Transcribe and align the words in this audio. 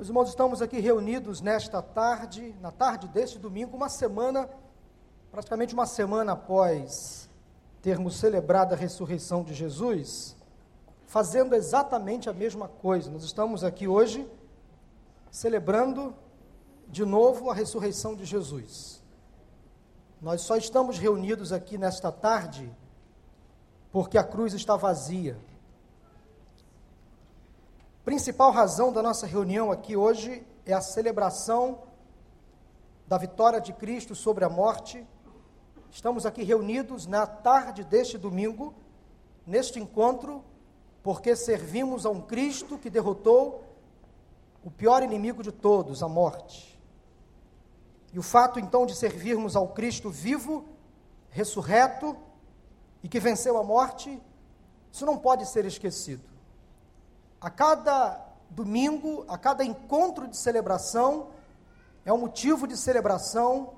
Meus 0.00 0.08
irmãos, 0.08 0.30
estamos 0.30 0.62
aqui 0.62 0.80
reunidos 0.80 1.42
nesta 1.42 1.82
tarde, 1.82 2.54
na 2.62 2.70
tarde 2.70 3.06
deste 3.06 3.38
domingo, 3.38 3.76
uma 3.76 3.90
semana, 3.90 4.48
praticamente 5.30 5.74
uma 5.74 5.84
semana 5.84 6.32
após 6.32 7.28
termos 7.82 8.16
celebrado 8.16 8.72
a 8.72 8.76
ressurreição 8.78 9.44
de 9.44 9.52
Jesus, 9.52 10.34
fazendo 11.06 11.54
exatamente 11.54 12.30
a 12.30 12.32
mesma 12.32 12.66
coisa. 12.66 13.10
Nós 13.10 13.24
estamos 13.24 13.62
aqui 13.62 13.86
hoje 13.86 14.26
celebrando 15.30 16.16
de 16.88 17.04
novo 17.04 17.50
a 17.50 17.54
ressurreição 17.54 18.14
de 18.14 18.24
Jesus. 18.24 19.02
Nós 20.18 20.40
só 20.40 20.56
estamos 20.56 20.96
reunidos 20.98 21.52
aqui 21.52 21.76
nesta 21.76 22.10
tarde 22.10 22.74
porque 23.92 24.16
a 24.16 24.24
cruz 24.24 24.54
está 24.54 24.76
vazia 24.76 25.36
principal 28.04 28.50
razão 28.50 28.92
da 28.92 29.02
nossa 29.02 29.26
reunião 29.26 29.70
aqui 29.70 29.96
hoje 29.96 30.46
é 30.64 30.72
a 30.72 30.80
celebração 30.80 31.82
da 33.06 33.18
vitória 33.18 33.60
de 33.60 33.72
Cristo 33.72 34.14
sobre 34.14 34.44
a 34.44 34.48
morte. 34.48 35.06
Estamos 35.90 36.24
aqui 36.24 36.42
reunidos 36.42 37.06
na 37.06 37.26
tarde 37.26 37.84
deste 37.84 38.16
domingo, 38.16 38.74
neste 39.46 39.78
encontro, 39.78 40.42
porque 41.02 41.36
servimos 41.36 42.06
a 42.06 42.10
um 42.10 42.20
Cristo 42.20 42.78
que 42.78 42.88
derrotou 42.88 43.64
o 44.64 44.70
pior 44.70 45.02
inimigo 45.02 45.42
de 45.42 45.52
todos, 45.52 46.02
a 46.02 46.08
morte. 46.08 46.80
E 48.12 48.18
o 48.18 48.22
fato 48.22 48.58
então 48.58 48.86
de 48.86 48.94
servirmos 48.94 49.56
ao 49.56 49.68
Cristo 49.68 50.08
vivo, 50.08 50.64
ressurreto 51.30 52.16
e 53.02 53.08
que 53.08 53.20
venceu 53.20 53.58
a 53.58 53.62
morte, 53.62 54.20
isso 54.90 55.04
não 55.04 55.18
pode 55.18 55.46
ser 55.46 55.64
esquecido. 55.64 56.29
A 57.40 57.48
cada 57.48 58.20
domingo, 58.50 59.24
a 59.28 59.38
cada 59.38 59.64
encontro 59.64 60.28
de 60.28 60.36
celebração, 60.36 61.28
é 62.04 62.12
um 62.12 62.18
motivo 62.18 62.66
de 62.66 62.76
celebração, 62.76 63.74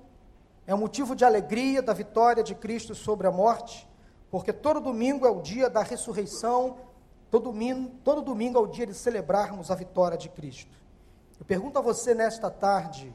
é 0.66 0.74
um 0.74 0.78
motivo 0.78 1.14
de 1.14 1.24
alegria 1.24 1.80
da 1.80 1.92
vitória 1.92 2.42
de 2.42 2.54
Cristo 2.54 2.94
sobre 2.94 3.26
a 3.26 3.30
morte, 3.30 3.88
porque 4.30 4.52
todo 4.52 4.80
domingo 4.80 5.26
é 5.26 5.30
o 5.30 5.40
dia 5.40 5.68
da 5.68 5.82
ressurreição, 5.82 6.76
todo 7.30 7.44
domingo, 7.44 7.90
todo 8.02 8.22
domingo 8.22 8.58
é 8.58 8.60
o 8.60 8.66
dia 8.66 8.86
de 8.86 8.94
celebrarmos 8.94 9.70
a 9.70 9.74
vitória 9.74 10.16
de 10.16 10.28
Cristo. 10.28 10.76
Eu 11.38 11.46
pergunto 11.46 11.78
a 11.78 11.82
você 11.82 12.14
nesta 12.14 12.50
tarde, 12.50 13.14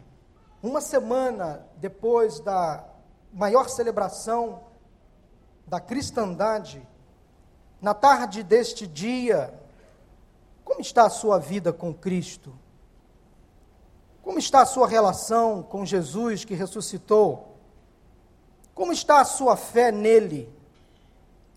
uma 0.61 0.81
semana 0.81 1.65
depois 1.77 2.39
da 2.39 2.85
maior 3.33 3.69
celebração 3.69 4.61
da 5.65 5.79
cristandade, 5.79 6.87
na 7.81 7.93
tarde 7.93 8.43
deste 8.43 8.87
dia, 8.87 9.53
como 10.77 10.85
está 10.85 11.07
a 11.07 11.09
sua 11.09 11.39
vida 11.39 11.73
com 11.73 11.91
Cristo? 11.91 12.53
Como 14.21 14.37
está 14.37 14.61
a 14.61 14.65
sua 14.65 14.87
relação 14.87 15.63
com 15.63 15.83
Jesus 15.83 16.45
que 16.45 16.53
ressuscitou? 16.53 17.57
Como 18.75 18.93
está 18.93 19.19
a 19.19 19.25
sua 19.25 19.57
fé 19.57 19.91
nele? 19.91 20.47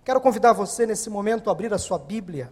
Quero 0.06 0.22
convidar 0.22 0.54
você 0.54 0.86
nesse 0.86 1.10
momento 1.10 1.50
a 1.50 1.52
abrir 1.52 1.70
a 1.74 1.76
sua 1.76 1.98
Bíblia, 1.98 2.50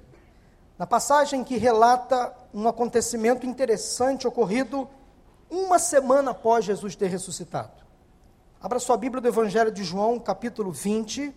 na 0.76 0.86
passagem 0.86 1.42
que 1.42 1.56
relata 1.56 2.34
um 2.52 2.68
acontecimento 2.68 3.46
interessante 3.46 4.28
ocorrido 4.28 4.86
uma 5.48 5.78
semana 5.78 6.32
após 6.32 6.66
Jesus 6.66 6.94
ter 6.94 7.06
ressuscitado. 7.06 7.82
Abra 8.60 8.78
sua 8.78 8.98
Bíblia 8.98 9.22
do 9.22 9.28
Evangelho 9.28 9.72
de 9.72 9.82
João, 9.82 10.20
capítulo 10.20 10.70
20. 10.70 11.34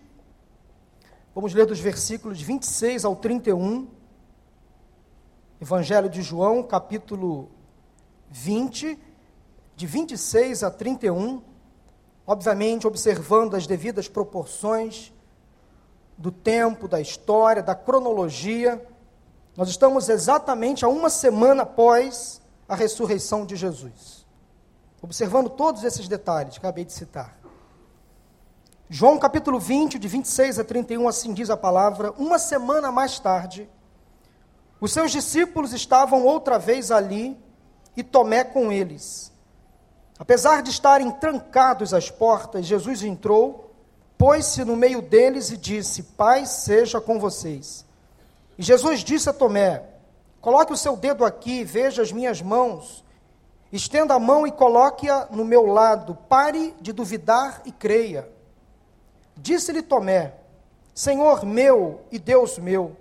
Vamos 1.34 1.54
ler 1.54 1.64
dos 1.64 1.80
versículos 1.80 2.38
26 2.38 3.06
ao 3.06 3.16
31. 3.16 4.01
Evangelho 5.62 6.08
de 6.08 6.22
João, 6.22 6.60
capítulo 6.60 7.48
20, 8.32 8.98
de 9.76 9.86
26 9.86 10.64
a 10.64 10.72
31, 10.72 11.40
obviamente 12.26 12.84
observando 12.84 13.54
as 13.54 13.64
devidas 13.64 14.08
proporções 14.08 15.12
do 16.18 16.32
tempo, 16.32 16.88
da 16.88 17.00
história, 17.00 17.62
da 17.62 17.76
cronologia. 17.76 18.84
Nós 19.56 19.68
estamos 19.68 20.08
exatamente 20.08 20.84
a 20.84 20.88
uma 20.88 21.08
semana 21.08 21.62
após 21.62 22.42
a 22.68 22.74
ressurreição 22.74 23.46
de 23.46 23.54
Jesus. 23.54 24.26
Observando 25.00 25.48
todos 25.48 25.84
esses 25.84 26.08
detalhes 26.08 26.54
que 26.54 26.58
acabei 26.58 26.84
de 26.84 26.92
citar. 26.92 27.38
João 28.90 29.16
capítulo 29.16 29.60
20, 29.60 29.96
de 29.96 30.08
26 30.08 30.58
a 30.58 30.64
31, 30.64 31.06
assim 31.06 31.32
diz 31.32 31.50
a 31.50 31.56
palavra: 31.56 32.10
Uma 32.18 32.40
semana 32.40 32.90
mais 32.90 33.20
tarde, 33.20 33.70
os 34.82 34.92
seus 34.92 35.12
discípulos 35.12 35.72
estavam 35.72 36.26
outra 36.26 36.58
vez 36.58 36.90
ali 36.90 37.38
e 37.96 38.02
Tomé 38.02 38.42
com 38.42 38.72
eles. 38.72 39.32
Apesar 40.18 40.60
de 40.60 40.70
estarem 40.70 41.08
trancados 41.08 41.94
as 41.94 42.10
portas, 42.10 42.66
Jesus 42.66 43.04
entrou, 43.04 43.76
pôs-se 44.18 44.64
no 44.64 44.74
meio 44.74 45.00
deles 45.00 45.52
e 45.52 45.56
disse: 45.56 46.02
Paz 46.02 46.48
seja 46.48 47.00
com 47.00 47.20
vocês. 47.20 47.86
E 48.58 48.62
Jesus 48.64 49.04
disse 49.04 49.30
a 49.30 49.32
Tomé: 49.32 49.84
Coloque 50.40 50.72
o 50.72 50.76
seu 50.76 50.96
dedo 50.96 51.24
aqui 51.24 51.62
veja 51.62 52.02
as 52.02 52.10
minhas 52.10 52.42
mãos. 52.42 53.04
Estenda 53.72 54.14
a 54.14 54.18
mão 54.18 54.44
e 54.48 54.50
coloque-a 54.50 55.28
no 55.30 55.44
meu 55.44 55.64
lado. 55.64 56.18
Pare 56.28 56.74
de 56.80 56.92
duvidar 56.92 57.62
e 57.64 57.70
creia. 57.70 58.28
Disse-lhe 59.36 59.80
Tomé: 59.80 60.34
Senhor 60.92 61.46
meu 61.46 62.00
e 62.10 62.18
Deus 62.18 62.58
meu. 62.58 62.96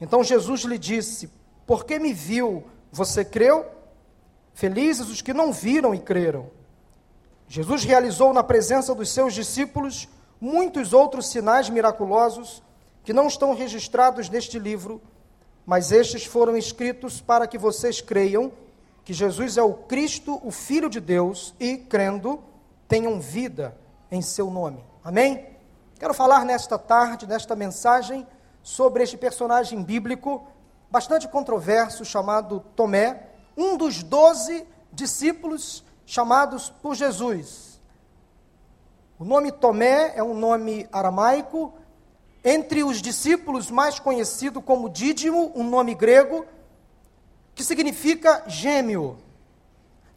Então 0.00 0.22
Jesus 0.22 0.62
lhe 0.62 0.78
disse: 0.78 1.30
Porque 1.66 1.98
me 1.98 2.12
viu, 2.12 2.64
você 2.90 3.24
creu? 3.24 3.66
Felizes 4.54 5.08
os 5.08 5.20
que 5.20 5.34
não 5.34 5.52
viram 5.52 5.94
e 5.94 5.98
creram. 5.98 6.50
Jesus 7.48 7.84
realizou 7.84 8.32
na 8.32 8.42
presença 8.42 8.94
dos 8.94 9.10
seus 9.10 9.34
discípulos 9.34 10.08
muitos 10.40 10.92
outros 10.92 11.28
sinais 11.28 11.70
miraculosos 11.70 12.62
que 13.04 13.12
não 13.12 13.28
estão 13.28 13.54
registrados 13.54 14.28
neste 14.28 14.58
livro, 14.58 15.00
mas 15.64 15.92
estes 15.92 16.24
foram 16.24 16.56
escritos 16.56 17.20
para 17.20 17.46
que 17.46 17.58
vocês 17.58 18.00
creiam 18.00 18.52
que 19.04 19.12
Jesus 19.12 19.56
é 19.56 19.62
o 19.62 19.72
Cristo, 19.72 20.40
o 20.42 20.50
Filho 20.50 20.90
de 20.90 20.98
Deus, 20.98 21.54
e, 21.60 21.76
crendo, 21.76 22.42
tenham 22.88 23.20
vida 23.20 23.76
em 24.10 24.20
seu 24.20 24.50
nome. 24.50 24.84
Amém? 25.04 25.46
Quero 25.96 26.12
falar 26.12 26.44
nesta 26.44 26.76
tarde, 26.76 27.24
nesta 27.24 27.54
mensagem, 27.54 28.26
sobre 28.66 29.04
este 29.04 29.16
personagem 29.16 29.80
bíblico 29.80 30.44
bastante 30.90 31.28
controverso 31.28 32.04
chamado 32.04 32.58
Tomé, 32.74 33.28
um 33.56 33.76
dos 33.76 34.02
doze 34.02 34.66
discípulos 34.92 35.84
chamados 36.04 36.68
por 36.82 36.96
Jesus. 36.96 37.80
O 39.20 39.24
nome 39.24 39.52
Tomé 39.52 40.14
é 40.16 40.22
um 40.22 40.34
nome 40.34 40.88
aramaico, 40.90 41.74
entre 42.42 42.82
os 42.82 43.00
discípulos 43.00 43.70
mais 43.70 44.00
conhecido 44.00 44.60
como 44.60 44.90
Dídimo, 44.90 45.52
um 45.54 45.62
nome 45.62 45.94
grego, 45.94 46.44
que 47.54 47.62
significa 47.62 48.42
gêmeo. 48.48 49.16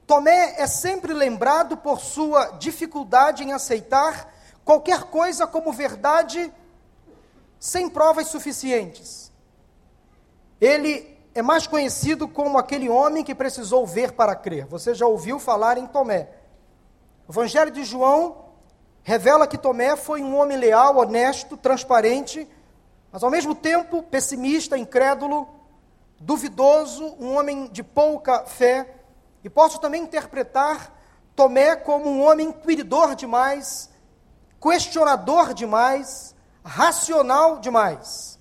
Tomé 0.08 0.56
é 0.60 0.66
sempre 0.66 1.14
lembrado 1.14 1.78
por 1.78 2.00
sua 2.00 2.58
dificuldade 2.58 3.44
em 3.44 3.54
aceitar 3.54 4.34
qualquer 4.66 5.04
coisa 5.04 5.46
como 5.46 5.72
verdade 5.72 6.52
sem 7.60 7.90
provas 7.90 8.28
suficientes. 8.28 9.32
Ele 10.62 11.18
é 11.36 11.42
mais 11.42 11.68
conhecido 11.68 12.28
como 12.28 12.58
aquele 12.58 12.90
homem 12.90 13.24
que 13.24 13.36
precisou 13.36 13.86
ver 13.86 14.14
para 14.14 14.36
crer. 14.36 14.66
Você 14.66 14.94
já 14.94 15.06
ouviu 15.06 15.40
falar 15.40 15.78
em 15.78 15.86
Tomé. 15.86 16.30
O 17.28 17.32
Evangelho 17.32 17.70
de 17.70 17.84
João 17.84 18.46
revela 19.04 19.48
que 19.48 19.58
Tomé 19.58 19.96
foi 19.96 20.22
um 20.22 20.38
homem 20.38 20.58
leal, 20.58 20.98
honesto, 20.98 21.58
transparente, 21.58 22.48
mas 23.12 23.24
ao 23.24 23.30
mesmo 23.30 23.54
tempo 23.54 24.04
pessimista, 24.04 24.78
incrédulo, 24.78 25.48
duvidoso, 26.20 27.16
um 27.20 27.36
homem 27.36 27.68
de 27.72 27.84
pouca 27.84 28.46
fé. 28.46 28.96
E 29.44 29.50
posso 29.50 29.80
também 29.80 30.04
interpretar 30.04 30.96
Tomé 31.36 31.76
como 31.76 32.10
um 32.10 32.22
homem 32.22 32.48
inquiridor 32.48 33.16
demais, 33.16 33.90
questionador 34.62 35.54
demais, 35.54 36.36
racional 36.70 37.58
demais. 37.58 38.38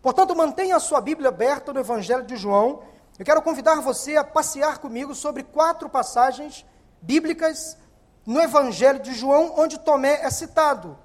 Portanto, 0.00 0.36
mantenha 0.36 0.76
a 0.76 0.80
sua 0.80 1.00
Bíblia 1.00 1.30
aberta 1.30 1.72
no 1.72 1.80
Evangelho 1.80 2.22
de 2.22 2.36
João. 2.36 2.84
Eu 3.18 3.24
quero 3.24 3.42
convidar 3.42 3.80
você 3.80 4.16
a 4.16 4.22
passear 4.22 4.78
comigo 4.78 5.16
sobre 5.16 5.42
quatro 5.42 5.88
passagens 5.88 6.64
bíblicas 7.02 7.76
no 8.24 8.40
Evangelho 8.40 9.00
de 9.00 9.12
João, 9.14 9.54
onde 9.56 9.80
Tomé 9.80 10.20
é 10.22 10.30
citado. 10.30 10.96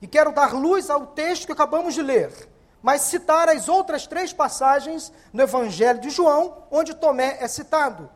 E 0.00 0.06
quero 0.06 0.30
dar 0.30 0.54
luz 0.54 0.88
ao 0.90 1.08
texto 1.08 1.46
que 1.46 1.52
acabamos 1.52 1.94
de 1.94 2.02
ler, 2.02 2.48
mas 2.80 3.02
citar 3.02 3.48
as 3.48 3.68
outras 3.68 4.06
três 4.06 4.32
passagens 4.32 5.12
no 5.32 5.42
Evangelho 5.42 5.98
de 5.98 6.10
João, 6.10 6.66
onde 6.70 6.94
Tomé 6.94 7.38
é 7.40 7.48
citado. 7.48 8.08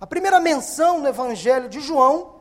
A 0.00 0.06
primeira 0.06 0.40
menção 0.40 1.00
no 1.00 1.08
Evangelho 1.08 1.68
de 1.68 1.80
João, 1.80 2.36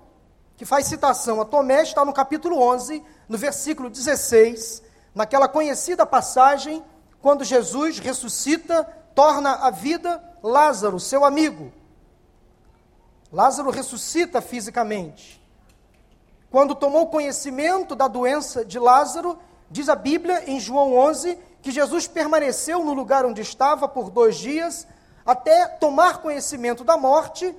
que 0.62 0.66
faz 0.66 0.86
citação 0.86 1.42
a 1.42 1.46
Tomé, 1.46 1.82
está 1.82 2.06
no 2.06 2.14
capítulo 2.14 2.62
11, 2.62 3.04
no 3.28 3.36
versículo 3.36 3.90
16, 3.90 4.84
naquela 5.16 5.48
conhecida 5.48 6.06
passagem, 6.06 6.84
quando 7.20 7.44
Jesus 7.44 7.98
ressuscita 7.98 8.84
torna 9.16 9.54
a 9.54 9.72
vida 9.72 10.24
Lázaro, 10.44 11.00
seu 11.00 11.26
amigo. 11.26 11.74
Lázaro 13.34 13.72
ressuscita 13.72 14.40
fisicamente. 14.40 15.44
Quando 16.52 16.76
tomou 16.76 17.08
conhecimento 17.08 17.96
da 17.96 18.08
doença 18.08 18.64
de 18.64 18.78
Lázaro, 18.78 19.40
diz 19.68 19.90
a 19.90 19.96
Bíblia 19.96 20.44
em 20.48 20.60
João 20.60 20.94
11 20.96 21.40
que 21.64 21.72
Jesus 21.72 22.08
permaneceu 22.08 22.86
no 22.86 22.94
lugar 22.94 23.26
onde 23.26 23.42
estava 23.42 23.88
por 23.88 24.12
dois 24.12 24.38
dias, 24.38 24.86
até 25.26 25.66
tomar 25.66 26.20
conhecimento 26.20 26.84
da 26.84 26.98
morte 26.98 27.52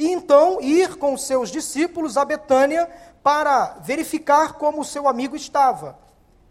e 0.00 0.10
então 0.10 0.62
ir 0.62 0.96
com 0.96 1.14
seus 1.18 1.50
discípulos 1.50 2.16
a 2.16 2.24
Betânia 2.24 2.90
para 3.22 3.76
verificar 3.82 4.54
como 4.54 4.80
o 4.80 4.84
seu 4.84 5.06
amigo 5.06 5.36
estava. 5.36 5.98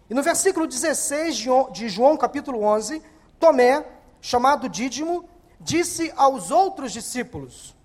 E 0.08 0.14
no 0.14 0.22
versículo 0.22 0.68
16 0.68 1.36
de 1.72 1.90
João, 1.90 2.16
capítulo 2.16 2.62
11, 2.62 3.02
Tomé, 3.40 3.84
chamado 4.22 4.70
Dídimo, 4.70 5.28
disse 5.60 6.14
aos 6.16 6.52
outros 6.52 6.92
discípulos, 6.92 7.76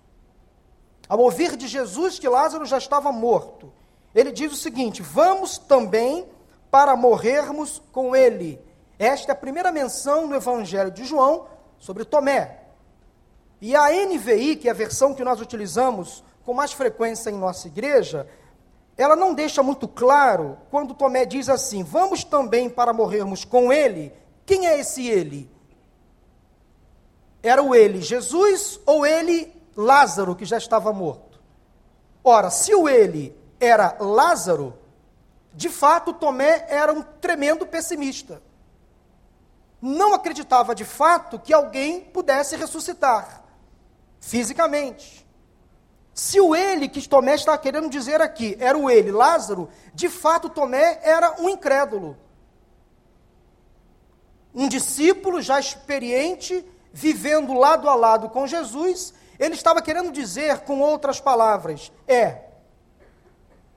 ao 1.09 1.17
ouvir 1.19 1.57
de 1.57 1.67
Jesus 1.67 2.19
que 2.19 2.29
Lázaro 2.29 2.63
já 2.67 2.77
estava 2.77 3.11
morto, 3.11 3.73
ele 4.13 4.31
diz 4.31 4.53
o 4.53 4.55
seguinte: 4.55 5.01
Vamos 5.01 5.57
também 5.57 6.27
para 6.69 6.95
morrermos 6.95 7.81
com 7.91 8.15
ele. 8.15 8.61
Esta 8.99 9.31
é 9.31 9.33
a 9.33 9.35
primeira 9.35 9.71
menção 9.71 10.27
no 10.27 10.35
Evangelho 10.35 10.91
de 10.91 11.05
João 11.05 11.47
sobre 11.79 12.05
Tomé. 12.05 12.64
E 13.67 13.75
a 13.75 13.89
NVI, 13.89 14.57
que 14.57 14.67
é 14.67 14.71
a 14.71 14.75
versão 14.75 15.15
que 15.15 15.23
nós 15.23 15.41
utilizamos 15.41 16.23
com 16.43 16.53
mais 16.53 16.71
frequência 16.71 17.31
em 17.31 17.33
nossa 17.33 17.65
igreja, 17.65 18.29
ela 18.95 19.15
não 19.15 19.33
deixa 19.33 19.63
muito 19.63 19.87
claro 19.87 20.59
quando 20.69 20.93
Tomé 20.93 21.25
diz 21.25 21.49
assim: 21.49 21.81
Vamos 21.81 22.23
também 22.23 22.69
para 22.69 22.93
morrermos 22.93 23.43
com 23.43 23.73
ele. 23.73 24.13
Quem 24.45 24.67
é 24.67 24.79
esse 24.79 25.07
ele? 25.07 25.49
Era 27.41 27.63
o 27.63 27.73
ele 27.73 28.03
Jesus 28.03 28.79
ou 28.85 29.03
ele 29.03 29.51
Lázaro, 29.75 30.35
que 30.35 30.45
já 30.45 30.59
estava 30.59 30.93
morto? 30.93 31.41
Ora, 32.23 32.51
se 32.51 32.75
o 32.75 32.87
ele 32.87 33.35
era 33.59 33.97
Lázaro, 33.99 34.77
de 35.55 35.69
fato 35.69 36.13
Tomé 36.13 36.67
era 36.69 36.93
um 36.93 37.01
tremendo 37.01 37.65
pessimista. 37.65 38.43
Não 39.81 40.13
acreditava 40.13 40.75
de 40.75 40.85
fato 40.85 41.39
que 41.39 41.51
alguém 41.51 42.01
pudesse 42.01 42.55
ressuscitar 42.55 43.43
fisicamente. 44.19 45.25
Se 46.13 46.39
o 46.39 46.55
ele 46.55 46.87
que 46.87 47.07
Tomé 47.07 47.35
está 47.35 47.57
querendo 47.57 47.89
dizer 47.89 48.21
aqui 48.21 48.55
era 48.59 48.77
o 48.77 48.89
ele, 48.89 49.11
Lázaro, 49.11 49.69
de 49.93 50.07
fato 50.07 50.49
Tomé 50.49 50.99
era 51.03 51.41
um 51.41 51.49
incrédulo. 51.49 52.17
Um 54.53 54.69
discípulo 54.69 55.41
já 55.41 55.59
experiente, 55.59 56.65
vivendo 56.93 57.53
lado 57.53 57.89
a 57.89 57.95
lado 57.95 58.29
com 58.29 58.47
Jesus, 58.47 59.13
ele 59.37 59.55
estava 59.55 59.81
querendo 59.81 60.11
dizer, 60.11 60.59
com 60.59 60.79
outras 60.79 61.19
palavras, 61.19 61.91
é, 62.07 62.45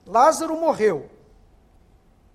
Lázaro 0.05 0.55
morreu. 0.55 1.09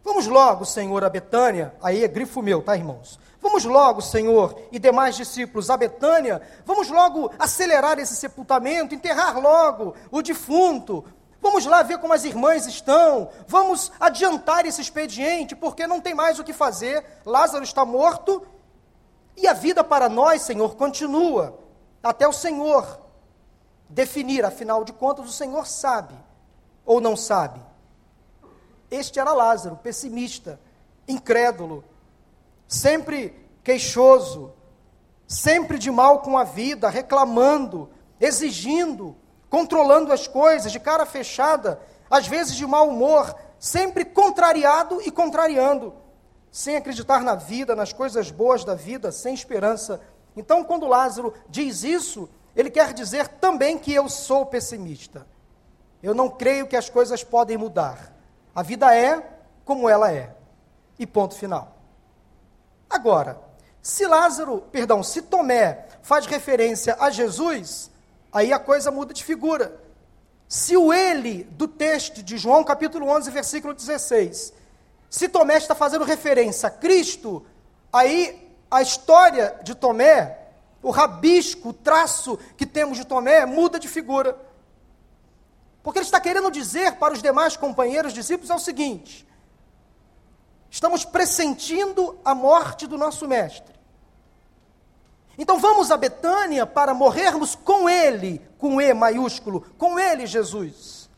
Vamos 0.05 0.27
logo, 0.27 0.67
Senhor, 0.67 1.03
a 1.03 1.09
Betânia, 1.09 1.75
aí 1.83 2.05
é 2.05 2.09
grifo 2.09 2.43
meu, 2.43 2.62
tá, 2.62 2.77
irmãos? 2.77 3.19
Vamos 3.41 3.65
logo, 3.65 4.03
Senhor, 4.03 4.55
e 4.71 4.79
demais 4.79 5.17
discípulos, 5.17 5.71
a 5.71 5.77
Betânia, 5.79 6.43
vamos 6.67 6.91
logo 6.91 7.33
acelerar 7.39 7.99
esse 7.99 8.15
sepultamento, 8.15 8.95
enterrar 8.95 9.41
logo 9.41 9.95
o 10.11 10.21
defunto. 10.21 11.05
Vamos 11.41 11.65
lá 11.65 11.83
ver 11.83 11.99
como 11.99 12.12
as 12.12 12.25
irmãs 12.25 12.67
estão. 12.67 13.31
Vamos 13.47 13.93
adiantar 13.99 14.67
esse 14.67 14.81
expediente, 14.81 15.56
porque 15.56 15.87
não 15.87 16.01
tem 16.01 16.15
mais 16.15 16.39
o 16.39 16.45
que 16.45 16.53
fazer. 16.53 17.05
Lázaro 17.25 17.65
está 17.65 17.85
morto 17.85 18.47
e 19.37 19.47
a 19.47 19.53
vida 19.53 19.83
para 19.83 20.09
nós, 20.09 20.43
Senhor, 20.43 20.77
continua 20.77 21.59
até 22.03 22.29
o 22.29 22.33
Senhor 22.33 23.01
definir, 23.89 24.45
afinal 24.45 24.85
de 24.85 24.93
contas, 24.93 25.27
o 25.27 25.33
Senhor 25.33 25.67
sabe 25.67 26.15
ou 26.85 27.01
não 27.01 27.17
sabe. 27.17 27.61
Este 28.94 29.19
era 29.19 29.32
Lázaro, 29.32 29.76
pessimista, 29.76 30.61
incrédulo, 31.08 31.85
sempre 32.69 33.35
queixoso, 33.64 34.52
sempre 35.26 35.79
de 35.79 35.91
mal 35.91 36.20
com 36.20 36.38
a 36.38 36.44
vida, 36.44 36.88
reclamando, 36.88 37.91
exigindo, 38.20 39.17
controlando 39.50 40.12
as 40.12 40.29
coisas, 40.29 40.70
de 40.70 40.79
cara 40.79 41.05
fechada, 41.05 41.81
às 42.08 42.29
vezes 42.29 42.55
de 42.55 42.64
mau 42.64 42.88
humor, 42.88 43.35
sempre 43.58 44.05
contrariado 44.05 45.02
e 45.02 45.11
contrariando, 45.11 45.93
sem 46.52 46.76
acreditar 46.76 47.20
na 47.25 47.35
vida, 47.35 47.75
nas 47.75 47.93
coisas 47.93 48.31
boas 48.31 48.64
da 48.64 48.76
vida, 48.76 49.11
sem 49.11 49.35
esperança. 49.35 50.00
Então, 50.37 50.62
quando 50.62 50.87
Lázaro 50.87 51.35
diz 51.49 51.82
isso, 51.82 52.29
ele 52.55 52.70
quer 52.70 52.93
dizer 52.93 53.26
também 53.26 53.76
que 53.76 53.93
eu 53.93 54.08
sou 54.08 54.46
pessimista. 54.46 55.26
Eu 56.00 56.14
não 56.14 56.31
creio 56.31 56.69
que 56.69 56.76
as 56.76 56.88
coisas 56.88 57.25
podem 57.25 57.56
mudar. 57.56 58.13
A 58.55 58.62
vida 58.62 58.95
é 58.95 59.23
como 59.65 59.89
ela 59.89 60.12
é. 60.12 60.35
E 60.99 61.06
ponto 61.06 61.35
final. 61.35 61.77
Agora, 62.89 63.41
se 63.83 64.06
Lázaro, 64.06 64.62
perdão, 64.71 65.03
se 65.03 65.23
Tomé 65.23 65.87
faz 66.03 66.27
referência 66.27 66.97
a 67.01 67.11
Jesus, 67.11 67.91
aí 68.33 68.53
a 68.53 68.59
coisa 68.59 68.91
muda 68.91 69.12
de 69.12 69.25
figura. 69.25 69.81
Se 70.49 70.77
o 70.77 70.93
ele 70.93 71.45
do 71.45 71.67
texto 71.67 72.23
de 72.23 72.39
João 72.39 72.62
capítulo 72.62 73.09
11, 73.09 73.31
versículo 73.31 73.75
16, 73.75 74.53
se 75.11 75.29
Tomé 75.29 75.56
está 75.56 75.75
fazendo 75.75 76.05
referência 76.05 76.69
a 76.69 76.71
Cristo, 76.71 77.45
aí 77.93 78.51
a 78.71 78.83
história 78.83 79.59
de 79.62 79.75
Tomé, 79.75 80.39
o 80.83 80.91
rabisco, 80.91 81.71
o 81.71 81.73
traço 81.73 82.39
que 82.56 82.67
temos 82.67 82.99
de 82.99 83.05
Tomé 83.05 83.45
muda 83.47 83.79
de 83.79 83.89
figura. 83.89 84.37
Porque 85.84 85.98
ele 85.98 86.06
está 86.06 86.19
querendo 86.19 86.50
dizer 86.50 86.96
para 86.96 87.12
os 87.12 87.22
demais 87.22 87.56
companheiros 87.56 88.14
discípulos 88.14 88.50
é 88.50 88.54
o 88.54 88.58
seguinte: 88.58 89.25
Estamos 90.70 91.04
pressentindo 91.04 92.19
a 92.25 92.34
morte 92.34 92.86
do 92.86 92.98
nosso 92.98 93.28
mestre. 93.28 93.72
Então 95.38 95.58
vamos 95.58 95.90
a 95.90 95.96
Betânia 95.96 96.66
para 96.66 96.94
morrermos 96.94 97.54
com 97.54 97.88
ele, 97.88 98.40
com 98.58 98.81
E 98.81 98.94
maiúsculo, 98.94 99.60
com 99.76 100.00
ele, 100.00 100.26
Jesus. 100.26 101.10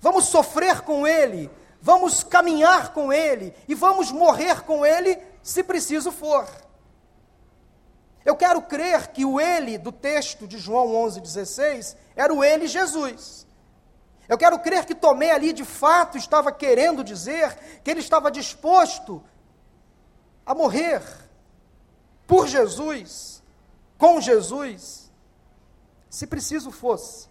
Vamos 0.00 0.24
sofrer 0.24 0.80
com 0.80 1.06
ele, 1.06 1.50
vamos 1.80 2.24
caminhar 2.24 2.92
com 2.92 3.12
ele 3.12 3.54
e 3.68 3.74
vamos 3.74 4.10
morrer 4.10 4.62
com 4.62 4.84
ele 4.84 5.18
se 5.42 5.62
preciso 5.62 6.10
for. 6.10 6.48
Eu 8.24 8.34
quero 8.34 8.62
crer 8.62 9.08
que 9.08 9.24
o 9.24 9.38
ele 9.38 9.76
do 9.76 9.92
texto 9.92 10.48
de 10.48 10.56
João 10.56 10.94
11:16 11.06 11.96
era 12.16 12.32
o 12.32 12.42
ele 12.42 12.66
Jesus. 12.66 13.44
Eu 14.28 14.38
quero 14.38 14.58
crer 14.58 14.84
que 14.84 14.94
Tomé 14.94 15.30
ali 15.30 15.52
de 15.52 15.64
fato 15.64 16.16
estava 16.16 16.50
querendo 16.50 17.04
dizer 17.04 17.54
que 17.82 17.90
ele 17.90 18.00
estava 18.00 18.30
disposto 18.30 19.22
a 20.46 20.54
morrer 20.54 21.02
por 22.26 22.46
Jesus, 22.46 23.42
com 23.98 24.20
Jesus, 24.20 25.12
se 26.08 26.26
preciso 26.26 26.70
fosse. 26.70 27.28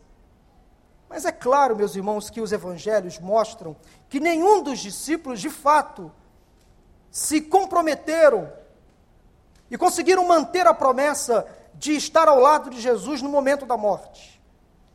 Mas 1.10 1.26
é 1.26 1.32
claro, 1.32 1.76
meus 1.76 1.96
irmãos, 1.96 2.30
que 2.30 2.42
os 2.42 2.52
evangelhos 2.52 3.20
mostram 3.20 3.76
que 4.10 4.20
nenhum 4.20 4.64
dos 4.64 4.80
discípulos 4.80 5.40
de 5.40 5.50
fato 5.50 6.12
se 7.12 7.42
comprometeram 7.42 8.52
e 9.70 9.78
conseguiram 9.78 10.28
manter 10.28 10.66
a 10.66 10.74
promessa 10.74 11.48
de 11.76 11.96
estar 11.96 12.28
ao 12.28 12.40
lado 12.40 12.70
de 12.70 12.80
Jesus 12.80 13.22
no 13.22 13.30
momento 13.30 13.66
da 13.66 13.78
morte. 13.78 14.42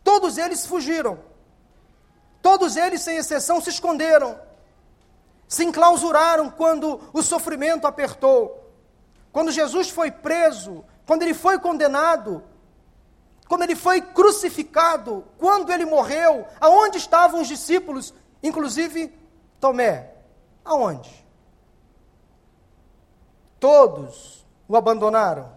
Todos 0.02 0.38
eles 0.38 0.66
fugiram. 0.66 1.18
Todos 2.40 2.76
eles, 2.76 3.02
sem 3.02 3.16
exceção, 3.16 3.60
se 3.60 3.70
esconderam, 3.70 4.38
se 5.46 5.64
enclausuraram 5.64 6.50
quando 6.50 7.00
o 7.12 7.22
sofrimento 7.22 7.86
apertou. 7.86 8.72
Quando 9.32 9.50
Jesus 9.50 9.90
foi 9.90 10.10
preso, 10.10 10.84
quando 11.06 11.22
ele 11.22 11.34
foi 11.34 11.58
condenado, 11.58 12.42
quando 13.48 13.62
ele 13.62 13.74
foi 13.74 14.00
crucificado, 14.00 15.24
quando 15.38 15.72
ele 15.72 15.84
morreu, 15.84 16.46
aonde 16.60 16.98
estavam 16.98 17.40
os 17.40 17.48
discípulos, 17.48 18.12
inclusive 18.42 19.12
Tomé? 19.58 20.12
Aonde? 20.64 21.26
Todos 23.58 24.46
o 24.68 24.76
abandonaram. 24.76 25.50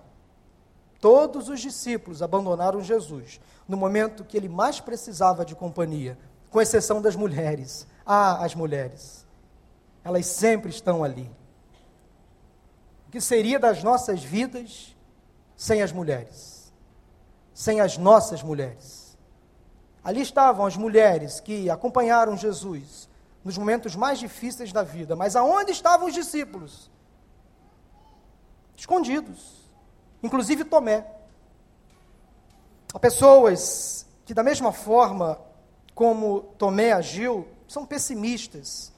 Todos 0.99 1.49
os 1.49 1.59
discípulos 1.59 2.21
abandonaram 2.21 2.81
Jesus 2.81 3.41
no 3.67 3.75
momento 3.75 4.23
que 4.23 4.37
ele 4.37 4.49
mais 4.49 4.79
precisava 4.79 5.43
de 5.45 5.55
companhia, 5.55 6.17
com 6.51 6.61
exceção 6.61 7.01
das 7.01 7.15
mulheres. 7.15 7.87
Ah, 8.05 8.43
as 8.43 8.53
mulheres. 8.53 9.25
Elas 10.03 10.25
sempre 10.27 10.69
estão 10.69 11.03
ali. 11.03 11.31
O 13.07 13.11
que 13.11 13.21
seria 13.21 13.57
das 13.57 13.81
nossas 13.81 14.21
vidas 14.21 14.95
sem 15.55 15.81
as 15.81 15.91
mulheres? 15.91 16.71
Sem 17.53 17.79
as 17.79 17.97
nossas 17.97 18.43
mulheres? 18.43 19.17
Ali 20.03 20.21
estavam 20.21 20.65
as 20.65 20.75
mulheres 20.75 21.39
que 21.39 21.69
acompanharam 21.69 22.35
Jesus 22.35 23.09
nos 23.43 23.57
momentos 23.57 23.95
mais 23.95 24.19
difíceis 24.19 24.71
da 24.71 24.83
vida, 24.83 25.15
mas 25.15 25.35
aonde 25.35 25.71
estavam 25.71 26.07
os 26.07 26.13
discípulos? 26.13 26.91
Escondidos. 28.75 29.69
inclusive 30.23 30.65
Tomé. 30.65 31.05
Há 32.93 32.99
pessoas 32.99 34.05
que, 34.25 34.33
da 34.33 34.43
mesma 34.43 34.71
forma 34.71 35.39
como 36.01 36.41
Tomé 36.57 36.93
agiu, 36.93 37.47
são 37.67 37.85
pessimistas. 37.85 38.91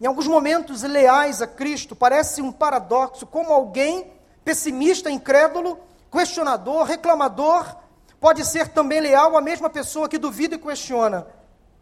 Em 0.00 0.04
alguns 0.04 0.26
momentos, 0.26 0.82
leais 0.82 1.40
a 1.40 1.46
Cristo, 1.46 1.94
parece 1.94 2.42
um 2.42 2.50
paradoxo, 2.50 3.24
como 3.24 3.52
alguém 3.52 4.10
pessimista, 4.44 5.08
incrédulo, 5.08 5.78
questionador, 6.10 6.82
reclamador, 6.82 7.76
pode 8.18 8.44
ser 8.44 8.66
também 8.66 8.98
leal 8.98 9.36
à 9.36 9.40
mesma 9.40 9.70
pessoa 9.70 10.08
que 10.08 10.18
duvida 10.18 10.56
e 10.56 10.58
questiona. 10.58 11.24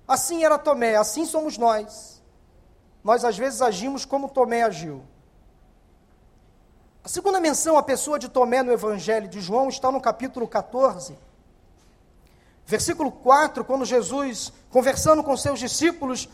Assim 0.07 0.45
era 0.45 0.59
Tomé, 0.59 0.97
assim 0.97 1.25
somos 1.25 1.57
nós. 1.57 2.23
Nós 3.03 3.25
às 3.25 3.39
vezes 3.39 3.63
agimos 3.63 4.05
como 4.05 4.29
Tomé 4.29 4.65
agiu. 4.65 5.03
A 7.03 7.09
segunda 7.09 7.41
menção 7.41 7.79
à 7.79 7.83
pessoa 7.83 8.19
de 8.19 8.29
Tomé 8.29 8.63
no 8.63 8.71
Evangelho 8.71 9.29
de 9.29 9.41
João 9.41 9.71
está 9.71 9.91
no 9.91 9.99
capítulo 9.99 10.47
14, 10.47 11.17
versículo 12.73 13.13
4, 13.13 13.67
quando 13.67 13.85
Jesus, 13.85 14.51
conversando 14.71 15.23
com 15.23 15.37
seus 15.37 15.61
discípulos, 15.61 16.27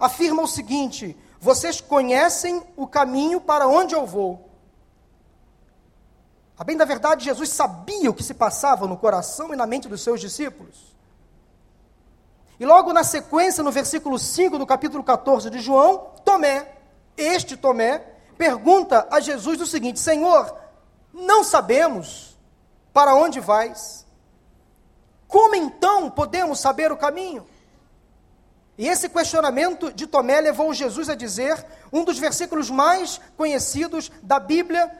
afirma 0.00 0.42
o 0.42 0.48
seguinte: 0.48 1.16
Vocês 1.40 1.80
conhecem 1.80 2.60
o 2.76 2.88
caminho 2.88 3.40
para 3.40 3.68
onde 3.68 3.94
eu 3.94 4.04
vou. 4.04 4.50
A 6.58 6.64
bem 6.64 6.76
da 6.76 6.84
verdade, 6.84 7.24
Jesus 7.24 7.50
sabia 7.50 8.10
o 8.10 8.14
que 8.14 8.24
se 8.24 8.34
passava 8.34 8.88
no 8.88 8.96
coração 8.96 9.52
e 9.52 9.56
na 9.56 9.64
mente 9.64 9.88
dos 9.88 10.00
seus 10.00 10.20
discípulos. 10.20 10.96
E 12.58 12.66
logo 12.66 12.92
na 12.92 13.04
sequência, 13.04 13.62
no 13.62 13.70
versículo 13.70 14.18
5 14.18 14.58
do 14.58 14.66
capítulo 14.66 15.04
14 15.04 15.50
de 15.50 15.60
João, 15.60 16.14
Tomé, 16.24 16.78
este 17.16 17.56
Tomé, 17.56 17.98
pergunta 18.36 19.06
a 19.08 19.20
Jesus 19.20 19.60
o 19.60 19.66
seguinte: 19.66 20.00
Senhor, 20.00 20.52
não 21.12 21.44
sabemos 21.44 22.36
para 22.92 23.14
onde 23.14 23.38
vais. 23.38 24.05
Como 25.28 25.54
então 25.54 26.10
podemos 26.10 26.60
saber 26.60 26.92
o 26.92 26.96
caminho? 26.96 27.46
E 28.78 28.88
esse 28.88 29.08
questionamento 29.08 29.92
de 29.92 30.06
Tomé 30.06 30.40
levou 30.40 30.72
Jesus 30.74 31.08
a 31.08 31.14
dizer 31.14 31.64
um 31.92 32.04
dos 32.04 32.18
versículos 32.18 32.70
mais 32.70 33.20
conhecidos 33.36 34.10
da 34.22 34.38
Bíblia, 34.38 34.90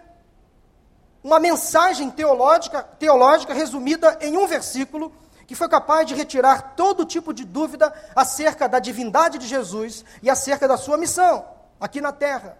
uma 1.23 1.38
mensagem 1.38 2.11
teológica, 2.11 2.83
teológica 2.83 3.52
resumida 3.52 4.18
em 4.21 4.37
um 4.37 4.47
versículo, 4.47 5.12
que 5.47 5.54
foi 5.54 5.68
capaz 5.68 6.06
de 6.06 6.14
retirar 6.14 6.75
todo 6.75 7.04
tipo 7.04 7.33
de 7.35 7.45
dúvida 7.45 7.92
acerca 8.14 8.68
da 8.68 8.78
divindade 8.78 9.38
de 9.38 9.47
Jesus 9.47 10.04
e 10.23 10.30
acerca 10.30 10.66
da 10.66 10.76
sua 10.76 10.97
missão 10.97 11.45
aqui 11.78 12.00
na 12.00 12.12
terra 12.12 12.59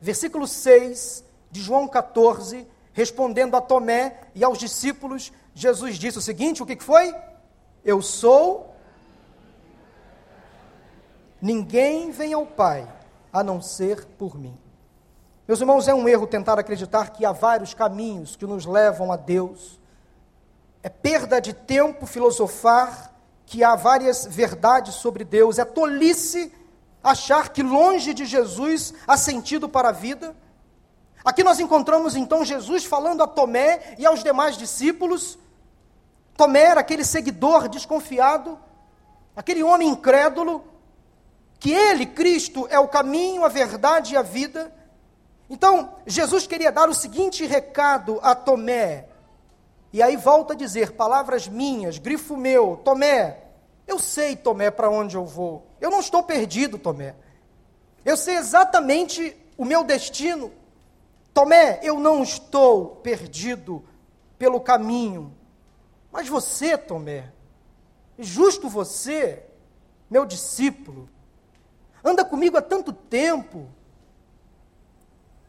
versículo 0.00 0.46
6 0.46 1.24
de 1.50 1.60
João 1.60 1.88
14, 1.88 2.66
respondendo 2.96 3.54
a 3.54 3.60
Tomé 3.60 4.20
e 4.34 4.42
aos 4.42 4.56
discípulos, 4.56 5.30
Jesus 5.54 5.98
disse 5.98 6.16
o 6.16 6.22
seguinte: 6.22 6.62
o 6.62 6.66
que 6.66 6.82
foi? 6.82 7.14
Eu 7.84 8.00
sou. 8.00 8.74
Ninguém 11.40 12.10
vem 12.10 12.32
ao 12.32 12.46
Pai 12.46 12.88
a 13.30 13.44
não 13.44 13.60
ser 13.60 14.06
por 14.18 14.38
mim. 14.38 14.58
Meus 15.46 15.60
irmãos, 15.60 15.86
é 15.86 15.94
um 15.94 16.08
erro 16.08 16.26
tentar 16.26 16.58
acreditar 16.58 17.10
que 17.10 17.26
há 17.26 17.32
vários 17.32 17.74
caminhos 17.74 18.34
que 18.34 18.46
nos 18.46 18.64
levam 18.64 19.12
a 19.12 19.16
Deus. 19.16 19.78
É 20.82 20.88
perda 20.88 21.38
de 21.38 21.52
tempo 21.52 22.06
filosofar 22.06 23.14
que 23.44 23.62
há 23.62 23.76
várias 23.76 24.24
verdades 24.24 24.94
sobre 24.94 25.22
Deus. 25.22 25.58
É 25.58 25.66
tolice 25.66 26.50
achar 27.04 27.50
que 27.50 27.62
longe 27.62 28.14
de 28.14 28.24
Jesus 28.24 28.94
há 29.06 29.18
sentido 29.18 29.68
para 29.68 29.90
a 29.90 29.92
vida. 29.92 30.34
Aqui 31.26 31.42
nós 31.42 31.58
encontramos 31.58 32.14
então 32.14 32.44
Jesus 32.44 32.84
falando 32.84 33.20
a 33.20 33.26
Tomé 33.26 33.96
e 33.98 34.06
aos 34.06 34.22
demais 34.22 34.56
discípulos. 34.56 35.36
Tomé 36.36 36.60
era 36.60 36.80
aquele 36.82 37.04
seguidor 37.04 37.68
desconfiado, 37.68 38.56
aquele 39.34 39.60
homem 39.64 39.88
incrédulo, 39.88 40.64
que 41.58 41.72
ele, 41.72 42.06
Cristo, 42.06 42.68
é 42.70 42.78
o 42.78 42.86
caminho, 42.86 43.44
a 43.44 43.48
verdade 43.48 44.14
e 44.14 44.16
a 44.16 44.22
vida. 44.22 44.72
Então, 45.50 45.94
Jesus 46.06 46.46
queria 46.46 46.70
dar 46.70 46.88
o 46.88 46.94
seguinte 46.94 47.44
recado 47.44 48.20
a 48.22 48.32
Tomé, 48.32 49.06
e 49.92 50.00
aí 50.00 50.16
volta 50.16 50.52
a 50.52 50.56
dizer, 50.56 50.92
palavras 50.92 51.48
minhas, 51.48 51.98
grifo 51.98 52.36
meu, 52.36 52.80
Tomé, 52.84 53.38
eu 53.84 53.98
sei, 53.98 54.36
Tomé, 54.36 54.70
para 54.70 54.88
onde 54.88 55.16
eu 55.16 55.24
vou. 55.24 55.66
Eu 55.80 55.90
não 55.90 55.98
estou 55.98 56.22
perdido, 56.22 56.78
Tomé. 56.78 57.16
Eu 58.04 58.16
sei 58.16 58.36
exatamente 58.36 59.36
o 59.58 59.64
meu 59.64 59.82
destino. 59.82 60.52
Tomé, 61.36 61.80
eu 61.82 62.00
não 62.00 62.22
estou 62.22 62.96
perdido 63.02 63.84
pelo 64.38 64.58
caminho. 64.58 65.34
Mas 66.10 66.30
você, 66.30 66.78
Tomé, 66.78 67.30
justo 68.18 68.70
você, 68.70 69.44
meu 70.08 70.24
discípulo, 70.24 71.10
anda 72.02 72.24
comigo 72.24 72.56
há 72.56 72.62
tanto 72.62 72.90
tempo, 72.90 73.68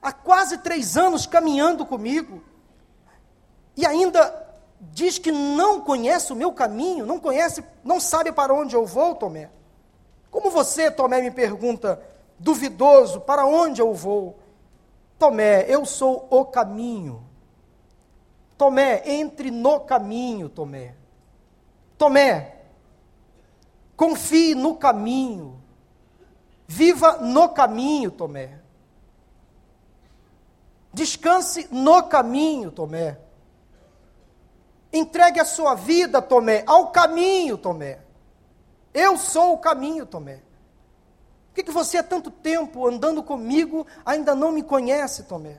há 0.01 0.11
quase 0.11 0.57
três 0.57 0.97
anos 0.97 1.25
caminhando 1.25 1.85
comigo, 1.85 2.43
e 3.73 3.85
ainda 3.85 4.45
diz 4.91 5.17
que 5.17 5.31
não 5.31 5.79
conhece 5.79 6.33
o 6.33 6.35
meu 6.35 6.51
caminho, 6.51 7.05
não 7.05 7.17
conhece, 7.17 7.63
não 7.81 8.01
sabe 8.01 8.33
para 8.33 8.53
onde 8.53 8.75
eu 8.75 8.85
vou, 8.85 9.15
Tomé. 9.15 9.49
Como 10.29 10.51
você, 10.51 10.91
Tomé, 10.91 11.21
me 11.21 11.31
pergunta, 11.31 12.03
duvidoso, 12.37 13.21
para 13.21 13.45
onde 13.45 13.81
eu 13.81 13.93
vou? 13.93 14.37
Tomé, 15.17 15.65
eu 15.67 15.85
sou 15.85 16.27
o 16.29 16.45
caminho. 16.45 17.23
Tomé, 18.57 19.01
entre 19.05 19.51
no 19.51 19.79
caminho, 19.81 20.49
Tomé. 20.49 20.95
Tomé, 21.97 22.55
confie 23.95 24.53
no 24.55 24.75
caminho. 24.75 25.61
Viva 26.67 27.17
no 27.17 27.49
caminho, 27.49 28.11
Tomé. 28.11 28.59
Descanse 30.93 31.67
no 31.71 32.03
caminho, 32.03 32.71
Tomé. 32.71 33.17
Entregue 34.91 35.39
a 35.39 35.45
sua 35.45 35.75
vida, 35.75 36.21
Tomé, 36.21 36.63
ao 36.65 36.91
caminho, 36.91 37.57
Tomé. 37.57 37.99
Eu 38.93 39.17
sou 39.17 39.53
o 39.53 39.57
caminho, 39.59 40.05
Tomé. 40.05 40.46
Que, 41.57 41.63
que 41.63 41.71
você 41.71 41.97
há 41.97 42.03
tanto 42.03 42.29
tempo 42.29 42.87
andando 42.87 43.23
comigo 43.23 43.87
ainda 44.05 44.35
não 44.35 44.51
me 44.51 44.61
conhece, 44.61 45.23
Tomé? 45.23 45.57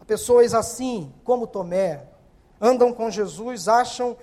Há 0.00 0.04
pessoas 0.06 0.54
assim, 0.54 1.12
como 1.24 1.46
Tomé, 1.46 2.06
andam 2.58 2.90
com 2.90 3.10
Jesus, 3.10 3.68
acham 3.68 4.16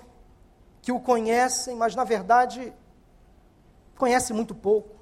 que 0.81 0.91
o 0.91 0.99
conhecem, 0.99 1.75
mas 1.75 1.93
na 1.93 2.03
verdade 2.03 2.73
conhecem 3.95 4.35
muito 4.35 4.55
pouco. 4.55 4.95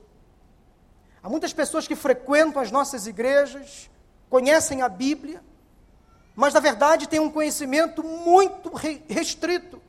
Há 1.24 1.30
muitas 1.30 1.54
pessoas 1.54 1.88
que 1.88 1.96
frequentam 1.96 2.62
as 2.62 2.70
nossas 2.70 3.08
igrejas, 3.08 3.90
conhecem 4.30 4.82
a 4.82 4.90
Bíblia, 4.90 5.42
mas 6.36 6.54
na 6.54 6.60
verdade 6.60 7.08
tem 7.08 7.22
um 7.22 7.32
conhecimento 7.32 8.04
muito 8.04 8.70
restrito, 9.08 9.82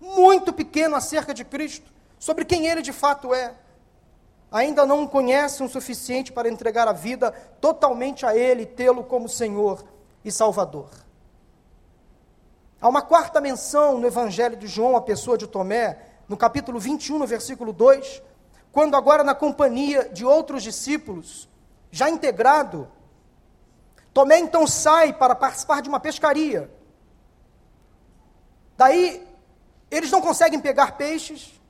muito 0.00 0.54
pequeno 0.54 0.96
acerca 0.96 1.34
de 1.34 1.44
Cristo, 1.44 1.92
sobre 2.18 2.46
quem 2.46 2.66
ele 2.66 2.80
de 2.80 2.94
fato 2.94 3.34
é. 3.34 3.54
Ainda 4.52 4.84
não 4.84 5.06
conhecem 5.06 5.64
o 5.64 5.68
suficiente 5.68 6.30
para 6.30 6.48
entregar 6.48 6.86
a 6.86 6.92
vida 6.92 7.32
totalmente 7.60 8.26
a 8.26 8.36
Ele 8.36 8.66
tê-lo 8.66 9.02
como 9.02 9.28
Senhor 9.28 9.84
e 10.24 10.30
Salvador. 10.30 10.90
Há 12.80 12.88
uma 12.88 13.02
quarta 13.02 13.40
menção 13.40 13.98
no 13.98 14.06
Evangelho 14.06 14.56
de 14.56 14.66
João 14.66 14.96
à 14.96 15.00
pessoa 15.00 15.38
de 15.38 15.46
Tomé, 15.46 15.98
no 16.28 16.36
capítulo 16.36 16.78
21, 16.78 17.18
no 17.18 17.26
versículo 17.26 17.72
2, 17.72 18.22
quando 18.70 18.96
agora 18.96 19.24
na 19.24 19.34
companhia 19.34 20.08
de 20.08 20.24
outros 20.24 20.62
discípulos, 20.62 21.48
já 21.90 22.10
integrado 22.10 22.88
Tomé 24.12 24.38
então 24.38 24.66
sai 24.66 25.12
para 25.12 25.34
participar 25.34 25.80
de 25.80 25.88
uma 25.88 25.98
pescaria. 25.98 26.70
Daí, 28.76 29.26
eles 29.90 30.10
não 30.10 30.20
conseguem 30.20 30.60
pegar 30.60 30.96
peixes. 30.96 31.60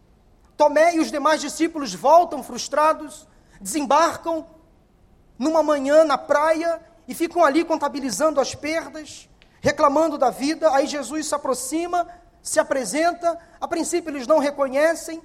Tomé 0.56 0.94
e 0.94 1.00
os 1.00 1.10
demais 1.10 1.40
discípulos 1.40 1.94
voltam 1.94 2.42
frustrados, 2.42 3.26
desembarcam 3.60 4.46
numa 5.38 5.62
manhã 5.62 6.04
na 6.04 6.16
praia 6.16 6.80
e 7.08 7.14
ficam 7.14 7.44
ali 7.44 7.64
contabilizando 7.64 8.40
as 8.40 8.54
perdas, 8.54 9.28
reclamando 9.60 10.16
da 10.16 10.30
vida. 10.30 10.72
Aí 10.74 10.86
Jesus 10.86 11.26
se 11.26 11.34
aproxima, 11.34 12.06
se 12.42 12.60
apresenta. 12.60 13.38
A 13.60 13.66
princípio, 13.66 14.10
eles 14.10 14.26
não 14.26 14.38
reconhecem. 14.38 15.22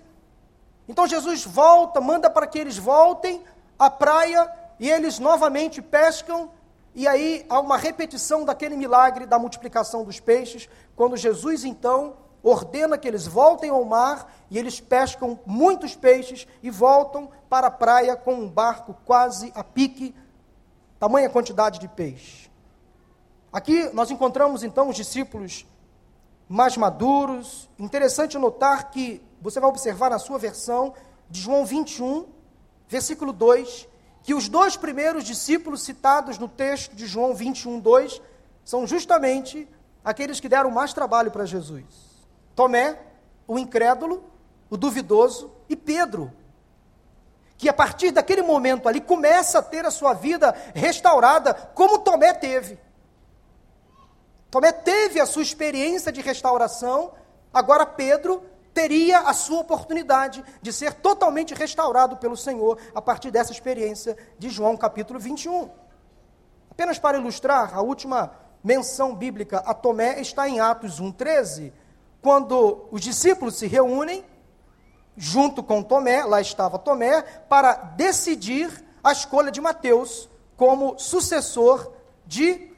Então, 0.88 1.07
Jesus 1.07 1.43
volta, 1.43 2.00
manda 2.00 2.29
para 2.29 2.48
que 2.48 2.57
eles 2.57 2.77
voltem 2.77 3.43
à 3.77 3.89
praia 3.89 4.51
e 4.79 4.89
eles 4.89 5.19
novamente 5.19 5.81
pescam 5.81 6.50
e 6.98 7.07
aí 7.07 7.46
há 7.48 7.60
uma 7.60 7.77
repetição 7.77 8.43
daquele 8.43 8.75
milagre 8.75 9.27
da 9.27 9.38
multiplicação 9.38 10.03
dos 10.03 10.19
peixes, 10.19 10.67
quando 10.96 11.15
Jesus 11.15 11.63
então 11.63 12.17
ordena 12.44 12.98
que 12.98 13.08
eles 13.08 13.27
voltem 13.27 13.70
ao 13.70 13.84
mar 13.84 14.34
e 14.50 14.58
eles 14.58 14.79
pescam 14.79 15.39
muitos 15.46 15.96
peixes 15.96 16.48
e 16.62 16.70
voltam 16.70 17.29
para 17.50 17.67
a 17.67 17.72
praia 17.72 18.15
com 18.15 18.34
um 18.34 18.50
barco 18.50 18.96
quase 19.06 19.51
a 19.56 19.63
pique, 19.63 20.15
tamanha 21.00 21.29
quantidade 21.29 21.79
de 21.79 21.88
peixe. 21.88 22.50
Aqui 23.51 23.89
nós 23.94 24.12
encontramos 24.12 24.63
então 24.63 24.89
os 24.89 24.96
discípulos 24.96 25.65
mais 26.48 26.77
maduros. 26.77 27.70
Interessante 27.77 28.38
notar 28.38 28.91
que 28.91 29.22
você 29.41 29.60
vai 29.60 29.70
observar 29.70 30.10
na 30.10 30.20
sua 30.20 30.38
versão 30.38 30.94
de 31.29 31.41
João 31.41 31.65
21, 31.65 32.25
versículo 32.88 33.34
2, 33.34 33.88
que 34.24 34.34
os 34.34 34.48
dois 34.48 34.77
primeiros 34.77 35.24
discípulos 35.24 35.84
citados 35.84 36.38
no 36.38 36.48
texto 36.48 36.96
de 36.96 37.06
João 37.06 37.34
21, 37.34 37.79
2, 37.79 38.22
são 38.63 38.86
justamente 38.86 39.67
aqueles 40.03 40.39
que 40.39 40.50
deram 40.50 40.72
mais 40.72 40.94
trabalho 40.94 41.32
para 41.32 41.46
Jesus: 41.46 41.84
Tomé, 42.57 42.97
o 43.47 43.59
incrédulo, 43.59 44.23
o 44.67 44.75
duvidoso, 44.75 45.51
e 45.69 45.75
Pedro, 45.75 46.33
que 47.55 47.69
a 47.69 47.73
partir 47.73 48.09
daquele 48.09 48.41
momento 48.41 48.89
ali 48.89 48.99
começa 48.99 49.59
a 49.59 49.61
ter 49.61 49.85
a 49.85 49.91
sua 49.91 50.15
vida 50.15 50.55
restaurada, 50.73 51.53
como 51.53 51.99
Tomé 51.99 52.33
teve. 52.33 52.79
Tomé 54.49 54.71
teve 54.71 55.19
a 55.19 55.27
sua 55.27 55.43
experiência 55.43 56.11
de 56.11 56.19
restauração, 56.19 57.13
agora 57.53 57.85
Pedro 57.85 58.43
teria 58.73 59.19
a 59.19 59.35
sua 59.35 59.59
oportunidade 59.59 60.43
de 60.59 60.73
ser 60.73 60.93
totalmente 60.93 61.53
restaurado 61.53 62.17
pelo 62.17 62.35
Senhor 62.35 62.79
a 62.95 63.01
partir 63.01 63.29
dessa 63.29 63.51
experiência 63.51 64.17
de 64.39 64.49
João 64.49 64.75
capítulo 64.75 65.19
21. 65.19 65.69
Apenas 66.71 66.97
para 66.97 67.19
ilustrar, 67.19 67.77
a 67.77 67.81
última 67.81 68.31
menção 68.63 69.13
bíblica 69.13 69.59
a 69.59 69.75
Tomé 69.75 70.19
está 70.19 70.49
em 70.49 70.59
Atos 70.59 70.99
1,13, 70.99 71.71
quando 72.21 72.88
os 72.91 73.01
discípulos 73.01 73.55
se 73.55 73.67
reúnem 73.67 74.24
junto 75.15 75.63
com 75.63 75.81
Tomé, 75.81 76.24
lá 76.24 76.39
estava 76.39 76.77
Tomé, 76.77 77.21
para 77.21 77.74
decidir 77.74 78.86
a 79.03 79.12
escolha 79.12 79.51
de 79.51 79.59
Mateus 79.59 80.29
como 80.55 80.97
sucessor 81.00 81.91
de 82.25 82.71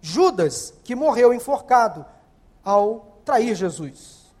Judas, 0.00 0.74
que 0.82 0.94
morreu 0.94 1.32
enforcado 1.32 2.04
ao 2.64 3.20
trair 3.24 3.54
Jesus. 3.54 4.32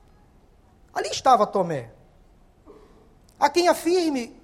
Ali 0.92 1.08
estava 1.08 1.46
Tomé. 1.46 1.90
Há 3.38 3.48
quem 3.48 3.68
afirme, 3.68 4.40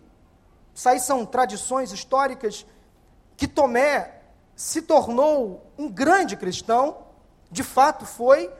isso 0.75 0.89
aí 0.89 1.01
são 1.01 1.27
tradições 1.27 1.93
históricas, 1.93 2.67
que 3.37 3.49
Tomé 3.49 4.21
se 4.55 4.83
tornou 4.83 5.73
um 5.79 5.89
grande 5.89 6.37
cristão, 6.37 6.99
de 7.51 7.63
fato 7.63 8.05
foi, 8.05 8.53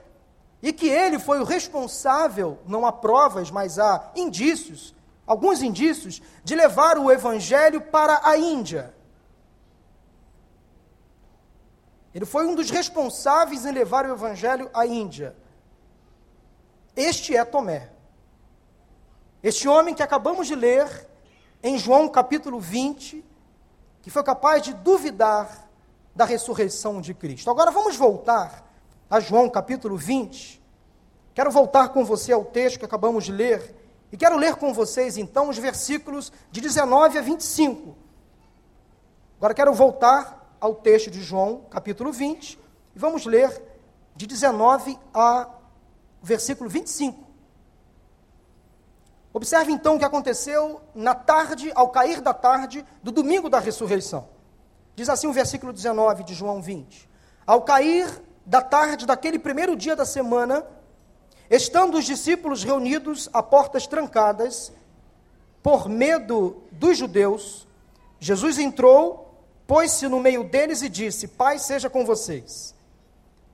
e 0.63 0.73
que 0.73 0.89
ele 0.89 1.19
foi 1.19 1.41
o 1.41 1.45
responsável, 1.45 2.59
não 2.67 2.85
há 2.85 2.93
provas, 2.93 3.51
mas 3.51 3.79
há 3.79 4.11
indícios, 4.15 4.95
alguns 5.27 5.63
indícios, 5.63 6.21
de 6.45 6.55
levar 6.55 6.99
o 6.99 7.11
evangelho 7.11 7.81
para 7.81 8.21
a 8.23 8.37
Índia. 8.37 8.95
Ele 12.15 12.27
foi 12.27 12.47
um 12.47 12.55
dos 12.55 12.71
responsáveis 12.71 13.65
em 13.65 13.73
levar 13.73 14.05
o 14.05 14.13
evangelho 14.13 14.69
à 14.75 14.85
Índia. 14.85 15.35
Este 16.95 17.37
é 17.37 17.45
Tomé. 17.45 17.91
Este 19.43 19.67
homem 19.69 19.95
que 19.95 20.03
acabamos 20.03 20.47
de 20.47 20.55
ler 20.55 21.09
em 21.63 21.79
João 21.79 22.09
capítulo 22.09 22.61
20, 22.61 23.25
que 24.03 24.11
foi 24.11 24.23
capaz 24.23 24.63
de 24.63 24.75
duvidar 24.75 25.69
da 26.15 26.25
ressurreição 26.25 27.01
de 27.01 27.15
Cristo. 27.15 27.51
Agora 27.51 27.71
vamos 27.71 27.97
voltar 27.97 28.70
a 29.11 29.19
João 29.19 29.51
capítulo 29.51 29.97
20. 29.97 30.63
Quero 31.35 31.51
voltar 31.51 31.89
com 31.89 32.05
você 32.05 32.33
ao 32.33 32.45
texto 32.45 32.79
que 32.79 32.85
acabamos 32.85 33.25
de 33.25 33.33
ler. 33.33 33.75
E 34.13 34.17
quero 34.17 34.37
ler 34.37 34.55
com 34.55 34.73
vocês 34.73 35.17
então 35.17 35.49
os 35.49 35.59
versículos 35.59 36.33
de 36.53 36.61
19 36.61 37.19
a 37.19 37.21
25. 37.21 37.97
Agora 39.37 39.53
quero 39.53 39.75
voltar 39.75 40.57
ao 40.61 40.75
texto 40.77 41.11
de 41.11 41.21
João, 41.23 41.65
capítulo 41.71 42.13
20, 42.13 42.59
e 42.95 42.99
vamos 42.99 43.27
ler 43.27 43.61
de 44.15 44.27
19 44.27 44.97
a 45.13 45.49
versículo 46.23 46.71
25. 46.71 47.29
Observe 49.33 49.73
então 49.73 49.97
o 49.97 49.99
que 49.99 50.05
aconteceu 50.05 50.81
na 50.95 51.15
tarde, 51.15 51.73
ao 51.75 51.89
cair 51.89 52.21
da 52.21 52.35
tarde 52.35 52.85
do 53.03 53.11
domingo 53.11 53.49
da 53.49 53.59
ressurreição. 53.59 54.29
Diz 54.95 55.09
assim 55.09 55.27
o 55.27 55.33
versículo 55.33 55.73
19 55.73 56.25
de 56.25 56.35
João 56.35 56.61
20: 56.61 57.09
Ao 57.47 57.63
cair 57.63 58.09
da 58.51 58.61
tarde 58.61 59.07
daquele 59.07 59.39
primeiro 59.39 59.77
dia 59.77 59.95
da 59.95 60.05
semana, 60.05 60.67
estando 61.49 61.97
os 61.97 62.05
discípulos 62.05 62.65
reunidos 62.65 63.31
a 63.33 63.41
portas 63.41 63.87
trancadas, 63.87 64.73
por 65.63 65.89
medo 65.89 66.61
dos 66.73 66.99
judeus, 66.99 67.65
Jesus 68.19 68.59
entrou, 68.59 69.33
pôs-se 69.69 70.09
no 70.09 70.19
meio 70.19 70.43
deles 70.43 70.83
e 70.83 70.89
disse: 70.89 71.29
Pai 71.29 71.61
seja 71.61 71.89
com 71.89 72.05
vocês. 72.05 72.75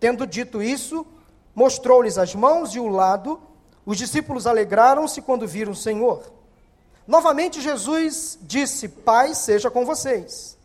Tendo 0.01 0.27
dito 0.27 0.63
isso, 0.63 1.07
mostrou-lhes 1.55 2.17
as 2.17 2.35
mãos 2.35 2.75
e 2.75 2.81
o 2.81 2.89
lado. 2.89 3.39
Os 3.85 3.99
discípulos 3.99 4.47
alegraram-se 4.47 5.21
quando 5.21 5.47
viram 5.47 5.73
o 5.73 5.77
Senhor. 5.77 6.33
Novamente 7.07 7.61
Jesus 7.61 8.39
disse: 8.41 8.89
Pai 8.89 9.35
seja 9.35 9.71
com 9.71 9.85
vocês. 9.85 10.57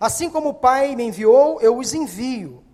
Assim 0.00 0.30
como 0.30 0.48
o 0.50 0.54
Pai 0.54 0.96
me 0.96 1.04
enviou, 1.04 1.60
eu 1.60 1.76
os 1.76 1.92
envio. 1.92 2.66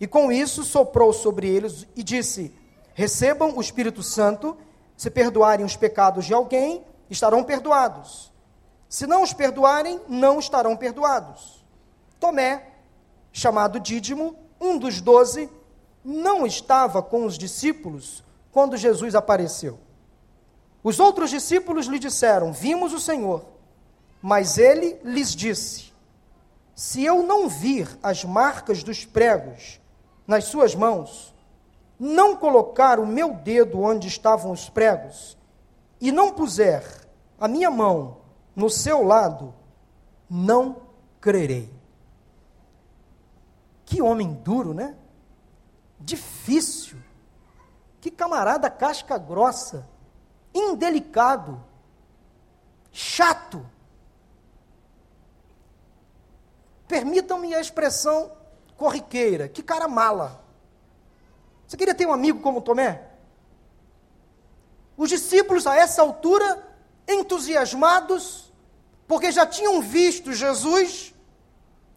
E 0.00 0.06
com 0.06 0.30
isso 0.30 0.62
soprou 0.62 1.12
sobre 1.12 1.48
eles 1.48 1.86
e 1.96 2.02
disse: 2.02 2.54
Recebam 2.94 3.56
o 3.56 3.60
Espírito 3.60 4.02
Santo, 4.02 4.56
se 4.96 5.10
perdoarem 5.10 5.64
os 5.64 5.76
pecados 5.76 6.24
de 6.24 6.34
alguém, 6.34 6.84
estarão 7.10 7.42
perdoados. 7.44 8.32
Se 8.88 9.06
não 9.06 9.22
os 9.22 9.32
perdoarem, 9.32 10.00
não 10.08 10.38
estarão 10.38 10.76
perdoados. 10.76 11.64
Tomé, 12.18 12.72
chamado 13.32 13.78
Dídimo, 13.78 14.36
um 14.60 14.78
dos 14.78 15.00
doze, 15.00 15.50
não 16.04 16.46
estava 16.46 17.02
com 17.02 17.24
os 17.24 17.36
discípulos 17.36 18.24
quando 18.50 18.76
Jesus 18.76 19.14
apareceu. 19.14 19.78
Os 20.82 20.98
outros 20.98 21.30
discípulos 21.30 21.86
lhe 21.86 21.98
disseram: 21.98 22.52
Vimos 22.52 22.92
o 22.92 23.00
Senhor. 23.00 23.44
Mas 24.22 24.58
ele 24.58 24.98
lhes 25.04 25.34
disse: 25.34 25.92
Se 26.74 27.04
eu 27.04 27.22
não 27.22 27.48
vir 27.48 27.88
as 28.02 28.24
marcas 28.24 28.82
dos 28.82 29.04
pregos 29.04 29.80
nas 30.28 30.44
suas 30.44 30.74
mãos, 30.74 31.34
não 31.98 32.36
colocar 32.36 33.00
o 33.00 33.06
meu 33.06 33.32
dedo 33.32 33.80
onde 33.80 34.06
estavam 34.06 34.52
os 34.52 34.68
pregos, 34.68 35.38
e 35.98 36.12
não 36.12 36.34
puser 36.34 36.84
a 37.40 37.48
minha 37.48 37.70
mão 37.70 38.18
no 38.54 38.68
seu 38.68 39.02
lado, 39.02 39.54
não 40.28 40.82
crerei. 41.18 41.72
Que 43.86 44.02
homem 44.02 44.34
duro, 44.34 44.74
né? 44.74 44.94
Difícil. 45.98 46.98
Que 47.98 48.10
camarada 48.10 48.68
casca 48.68 49.16
grossa, 49.16 49.88
indelicado, 50.54 51.60
chato. 52.92 53.66
Permitam-me 56.86 57.54
a 57.54 57.60
expressão 57.60 58.37
corriqueira, 58.78 59.48
que 59.48 59.62
cara 59.62 59.88
mala. 59.88 60.42
Você 61.66 61.76
queria 61.76 61.94
ter 61.94 62.06
um 62.06 62.12
amigo 62.12 62.40
como 62.40 62.62
Tomé? 62.62 63.08
Os 64.96 65.10
discípulos, 65.10 65.66
a 65.66 65.76
essa 65.76 66.00
altura, 66.00 66.66
entusiasmados, 67.06 68.50
porque 69.06 69.30
já 69.30 69.44
tinham 69.44 69.82
visto 69.82 70.32
Jesus 70.32 71.12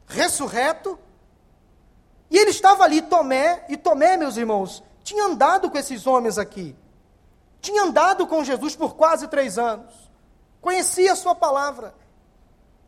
ressurreto, 0.08 1.00
e 2.30 2.38
ele 2.38 2.50
estava 2.50 2.84
ali, 2.84 3.02
Tomé, 3.02 3.66
e 3.70 3.78
Tomé, 3.78 4.18
meus 4.18 4.36
irmãos, 4.36 4.84
tinha 5.04 5.26
andado 5.26 5.70
com 5.70 5.78
esses 5.78 6.06
homens 6.06 6.38
aqui, 6.38 6.76
tinha 7.62 7.84
andado 7.84 8.26
com 8.26 8.44
Jesus 8.44 8.76
por 8.76 8.96
quase 8.96 9.28
três 9.28 9.58
anos, 9.58 9.94
conhecia 10.60 11.14
a 11.14 11.16
sua 11.16 11.36
palavra, 11.36 11.94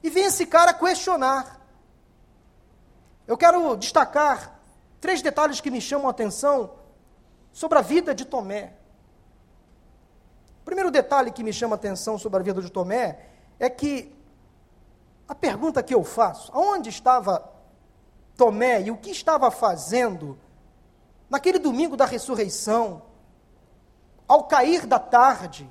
e 0.02 0.10
vem 0.10 0.26
esse 0.26 0.46
cara 0.46 0.74
questionar. 0.74 1.63
Eu 3.26 3.38
quero 3.38 3.76
destacar 3.78 4.60
três 5.00 5.22
detalhes 5.22 5.62
que 5.62 5.72
me 5.72 5.80
chamam 5.80 6.08
a 6.08 6.12
atenção 6.12 6.74
sobre 7.52 7.78
a 7.78 7.82
vida 7.82 8.14
de 8.14 8.26
Tomé. 8.26 8.74
O 10.62 10.66
primeiro 10.66 10.92
detalhe 10.92 11.32
que 11.32 11.44
me 11.44 11.54
chama 11.54 11.76
a 11.76 11.78
atenção 11.78 12.18
sobre 12.18 12.40
a 12.40 12.44
vida 12.44 12.62
de 12.62 12.70
Tomé 12.70 13.28
é 13.60 13.70
que 13.70 14.14
a 15.28 15.34
pergunta 15.34 15.82
que 15.82 15.94
eu 15.94 16.04
faço, 16.04 16.52
aonde 16.54 16.90
estava 16.90 17.50
Tomé 18.36 18.82
e 18.82 18.92
o 18.92 18.98
que 18.98 19.12
estava 19.12 19.50
fazendo 19.50 20.38
naquele 21.30 21.60
domingo 21.60 21.96
da 21.96 22.06
ressurreição, 22.06 23.04
ao 24.28 24.46
cair 24.46 24.86
da 24.86 25.00
tarde, 25.00 25.70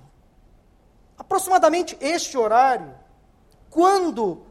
aproximadamente 1.19 1.97
este 2.01 2.39
horário, 2.39 2.95
quando 3.69 4.47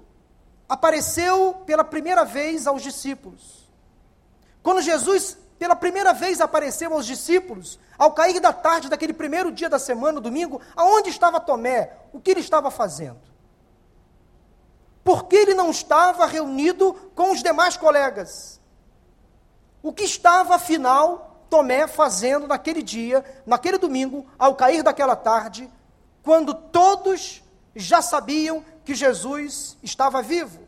apareceu 0.72 1.62
pela 1.66 1.84
primeira 1.84 2.24
vez 2.24 2.66
aos 2.66 2.82
discípulos. 2.82 3.70
Quando 4.64 4.82
Jesus, 4.82 5.38
pela 5.60 5.76
primeira 5.76 6.14
vez, 6.14 6.40
apareceu 6.40 6.94
aos 6.94 7.06
discípulos, 7.06 7.78
ao 7.98 8.14
cair 8.14 8.40
da 8.40 8.54
tarde 8.54 8.88
daquele 8.88 9.12
primeiro 9.12 9.52
dia 9.52 9.70
da 9.70 9.78
semana, 9.78 10.22
domingo, 10.22 10.62
aonde 10.76 11.10
estava 11.10 11.42
Tomé? 11.42 11.92
O 12.14 12.22
que 12.22 12.32
ele 12.32 12.40
estava 12.40 12.72
fazendo? 12.72 13.20
Por 15.04 15.26
que 15.26 15.36
ele 15.36 15.54
não 15.54 15.72
estava 15.72 16.26
reunido 16.26 16.94
com 17.16 17.32
os 17.32 17.44
demais 17.44 17.76
colegas? 17.76 18.62
o 19.84 19.92
que 19.92 20.04
estava, 20.04 20.56
afinal, 20.56 21.46
Tomé 21.50 21.86
fazendo 21.86 22.48
naquele 22.48 22.82
dia, 22.82 23.26
naquele 23.46 23.78
domingo, 23.78 24.26
ao 24.40 24.56
cair 24.56 24.84
daquela 24.84 25.18
tarde, 25.18 25.70
quando 26.24 26.54
todos 26.54 27.44
já 27.76 28.02
sabiam 28.02 28.64
que 28.86 28.96
Jesus 28.96 29.78
estava 29.84 30.22
vivo. 30.22 30.61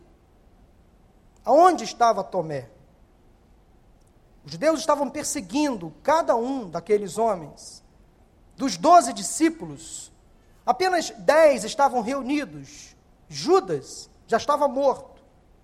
Aonde 1.46 1.84
estava 1.84 2.24
Tomé? 2.24 2.70
Os 4.46 4.52
judeus 4.52 4.80
estavam 4.80 5.10
perseguindo 5.10 5.94
cada 6.04 6.36
um 6.36 6.70
daqueles 6.70 7.18
homens. 7.18 7.84
Dos 8.56 8.78
doze 8.78 9.14
discípulos, 9.14 10.12
apenas 10.66 11.10
dez 11.18 11.64
estavam 11.64 12.02
reunidos. 12.02 12.96
Judas 13.28 14.10
já 14.28 14.38
estava 14.38 14.68
morto. 14.68 15.24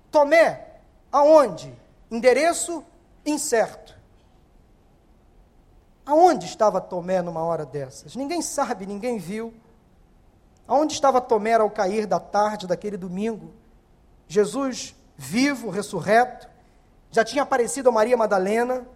Tomé, 0.10 0.80
aonde? 1.12 1.74
Endereço 2.10 2.84
incerto. 3.26 3.98
Aonde 6.06 6.46
estava 6.46 6.82
Tomé 6.82 7.22
numa 7.22 7.42
hora 7.44 7.66
dessas? 7.66 8.16
Ninguém 8.16 8.42
sabe, 8.42 8.86
ninguém 8.86 9.20
viu. 9.20 9.54
Aonde 10.68 10.94
estava 10.94 11.22
Tomé 11.22 11.54
ao 11.54 11.70
cair 11.70 12.08
da 12.08 12.20
tarde 12.20 12.66
daquele 12.66 12.98
domingo? 12.98 13.54
Jesus, 14.28 14.96
vivo, 15.20 15.70
ressurreto, 15.70 16.48
já 17.12 17.26
tinha 17.26 17.44
aparecido 17.44 17.90
a 17.90 17.92
Maria 17.92 18.16
Madalena, 18.16 18.88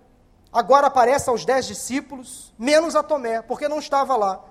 agora 0.53 0.87
aparece 0.87 1.29
aos 1.29 1.43
dez 1.43 1.65
discípulos, 1.65 2.53
menos 2.57 2.95
a 2.95 3.03
Tomé, 3.03 3.41
porque 3.41 3.67
não 3.67 3.77
estava 3.77 4.15
lá. 4.15 4.41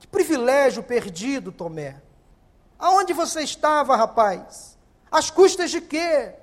Que 0.00 0.08
privilégio 0.08 0.82
perdido, 0.82 1.52
Tomé. 1.52 2.02
Aonde 2.76 3.12
você 3.12 3.42
estava, 3.42 3.94
rapaz? 3.94 4.76
Às 5.08 5.30
custas 5.30 5.70
de 5.70 5.80
quê? 5.80 6.34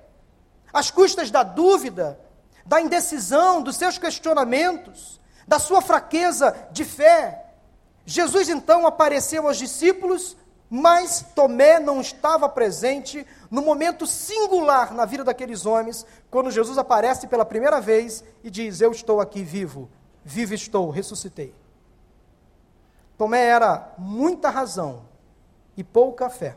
Às 0.72 0.90
custas 0.90 1.30
da 1.30 1.42
dúvida, 1.42 2.18
da 2.64 2.80
indecisão, 2.80 3.60
dos 3.60 3.76
seus 3.76 3.98
questionamentos, 3.98 5.20
da 5.46 5.58
sua 5.58 5.82
fraqueza 5.82 6.56
de 6.72 6.86
fé. 6.86 7.44
Jesus 8.06 8.48
então 8.48 8.86
apareceu 8.86 9.46
aos 9.46 9.58
discípulos, 9.58 10.34
mas 10.70 11.26
Tomé 11.34 11.80
não 11.80 12.00
estava 12.00 12.48
presente 12.48 13.26
no 13.50 13.60
momento 13.60 14.06
singular 14.06 14.94
na 14.94 15.04
vida 15.04 15.24
daqueles 15.24 15.66
homens, 15.66 16.06
quando 16.30 16.52
Jesus 16.52 16.78
aparece 16.78 17.26
pela 17.26 17.44
primeira 17.44 17.80
vez 17.80 18.22
e 18.44 18.48
diz: 18.48 18.80
Eu 18.80 18.92
estou 18.92 19.20
aqui 19.20 19.42
vivo, 19.42 19.90
vivo 20.24 20.54
estou, 20.54 20.88
ressuscitei. 20.88 21.52
Tomé 23.18 23.46
era 23.46 23.92
muita 23.98 24.48
razão 24.48 25.02
e 25.76 25.82
pouca 25.82 26.30
fé. 26.30 26.56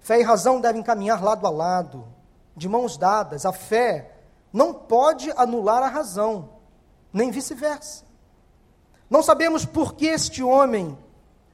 Fé 0.00 0.18
e 0.20 0.22
razão 0.22 0.58
devem 0.58 0.82
caminhar 0.82 1.22
lado 1.22 1.46
a 1.46 1.50
lado, 1.50 2.08
de 2.56 2.70
mãos 2.70 2.96
dadas. 2.96 3.44
A 3.44 3.52
fé 3.52 4.16
não 4.50 4.72
pode 4.72 5.30
anular 5.32 5.82
a 5.82 5.88
razão, 5.88 6.48
nem 7.12 7.30
vice-versa. 7.30 8.04
Não 9.10 9.22
sabemos 9.22 9.66
por 9.66 9.92
que 9.92 10.06
este 10.06 10.42
homem 10.42 10.98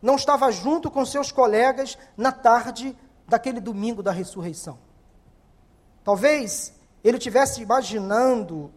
não 0.00 0.16
estava 0.16 0.50
junto 0.50 0.90
com 0.90 1.04
seus 1.04 1.32
colegas 1.32 1.98
na 2.16 2.32
tarde 2.32 2.96
daquele 3.26 3.61
domingo 3.61 4.02
da 4.02 4.12
ressurreição. 4.12 4.78
Talvez 6.04 6.72
ele 7.04 7.18
tivesse 7.18 7.61
imaginando 7.61 8.72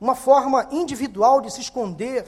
uma 0.00 0.14
forma 0.14 0.68
individual 0.70 1.40
de 1.40 1.52
se 1.52 1.60
esconder 1.60 2.24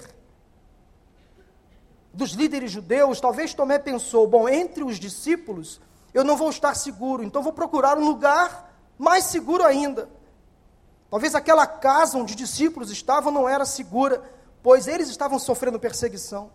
dos 2.12 2.32
líderes 2.32 2.70
judeus. 2.70 3.20
Talvez 3.20 3.54
Tomé 3.54 3.78
pensou: 3.78 4.26
bom, 4.26 4.48
entre 4.48 4.82
os 4.82 4.98
discípulos 4.98 5.80
eu 6.12 6.24
não 6.24 6.36
vou 6.36 6.50
estar 6.50 6.74
seguro, 6.74 7.22
então 7.22 7.42
vou 7.42 7.52
procurar 7.52 7.96
um 7.98 8.04
lugar 8.04 8.74
mais 8.98 9.24
seguro 9.24 9.64
ainda. 9.64 10.08
Talvez 11.10 11.34
aquela 11.34 11.66
casa 11.66 12.18
onde 12.18 12.32
os 12.32 12.36
discípulos 12.36 12.90
estavam 12.90 13.32
não 13.32 13.48
era 13.48 13.64
segura, 13.64 14.22
pois 14.62 14.88
eles 14.88 15.08
estavam 15.08 15.38
sofrendo 15.38 15.78
perseguição. 15.78 16.50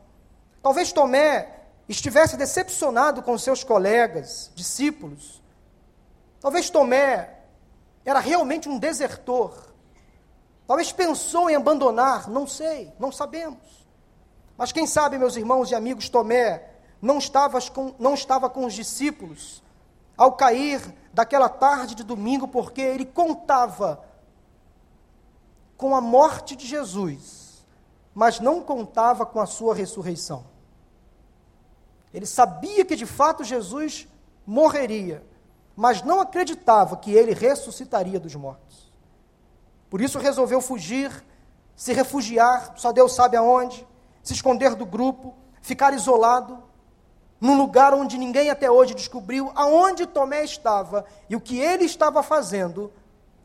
Talvez 0.62 0.92
Tomé 0.92 1.63
estivesse 1.88 2.38
decepcionado 2.38 3.22
com 3.22 3.38
seus 3.38 3.64
colegas, 3.64 4.52
discípulos. 4.56 5.42
Talvez 6.40 6.70
Tomé 6.70 7.40
era 8.06 8.20
realmente 8.20 8.70
um 8.70 8.80
desertor. 8.80 9.74
Talvez 10.66 10.92
pensou 10.92 11.50
em 11.50 11.56
abandonar, 11.56 12.30
não 12.30 12.48
sei, 12.48 12.94
não 13.00 13.12
sabemos. 13.12 13.86
Mas 14.58 14.72
quem 14.72 14.88
sabe, 14.88 15.18
meus 15.18 15.36
irmãos 15.36 15.72
e 15.72 15.76
amigos, 15.76 16.10
Tomé 16.10 16.70
não 17.02 17.18
estava 17.18 17.60
com, 17.62 17.94
não 18.00 18.14
estava 18.14 18.50
com 18.50 18.66
os 18.66 18.74
discípulos 18.74 19.62
ao 20.16 20.34
cair 20.34 20.82
daquela 21.14 21.50
tarde 21.50 21.96
de 21.96 22.04
domingo, 22.04 22.48
porque 22.48 22.82
ele 22.82 23.06
contava 23.06 24.06
com 25.76 25.96
a 25.96 26.02
morte 26.02 26.56
de 26.56 26.66
Jesus 26.66 27.44
mas 28.14 28.40
não 28.40 28.62
contava 28.62 29.26
com 29.26 29.40
a 29.40 29.46
sua 29.46 29.74
ressurreição. 29.74 30.46
Ele 32.14 32.26
sabia 32.26 32.86
que 32.86 32.96
de 32.96 33.06
fato 33.06 33.44
Jesus 33.44 34.08
morreria, 34.46 35.26
mas 35.76 36.04
não 36.04 36.22
acreditava 36.22 36.98
que 36.98 37.12
ele 37.12 37.34
ressuscitaria 37.34 38.20
dos 38.20 38.36
mortos. 38.36 38.92
Por 39.90 40.02
isso 40.02 40.20
resolveu 40.20 40.62
fugir, 40.62 41.12
se 41.76 41.94
refugiar, 41.94 42.74
só 42.76 42.92
Deus 42.92 43.16
sabe 43.16 43.36
aonde, 43.36 43.86
se 44.22 44.34
esconder 44.34 44.76
do 44.76 44.86
grupo, 44.86 45.34
ficar 45.62 45.94
isolado, 45.94 46.62
num 47.42 47.58
lugar 47.58 47.94
onde 47.94 48.18
ninguém 48.18 48.50
até 48.50 48.72
hoje 48.72 48.94
descobriu 48.94 49.52
aonde 49.56 50.06
Tomé 50.06 50.44
estava 50.44 51.06
e 51.30 51.36
o 51.36 51.42
que 51.42 51.60
ele 51.60 51.84
estava 51.84 52.24
fazendo 52.24 52.92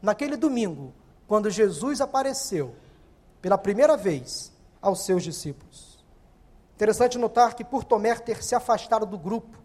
naquele 0.01 0.37
domingo, 0.37 0.93
quando 1.27 1.51
Jesus 1.51 2.01
apareceu 2.01 2.75
pela 3.41 3.59
primeira 3.59 3.97
vez 3.97 4.53
aos 4.81 5.05
seus 5.05 5.23
discípulos. 5.25 5.88
Interessante 6.79 7.19
notar 7.19 7.57
que, 7.57 7.65
por 7.65 7.83
Tomé 7.83 8.15
ter 8.15 8.41
se 8.41 8.55
afastado 8.55 9.05
do 9.05 9.19
grupo 9.19 9.59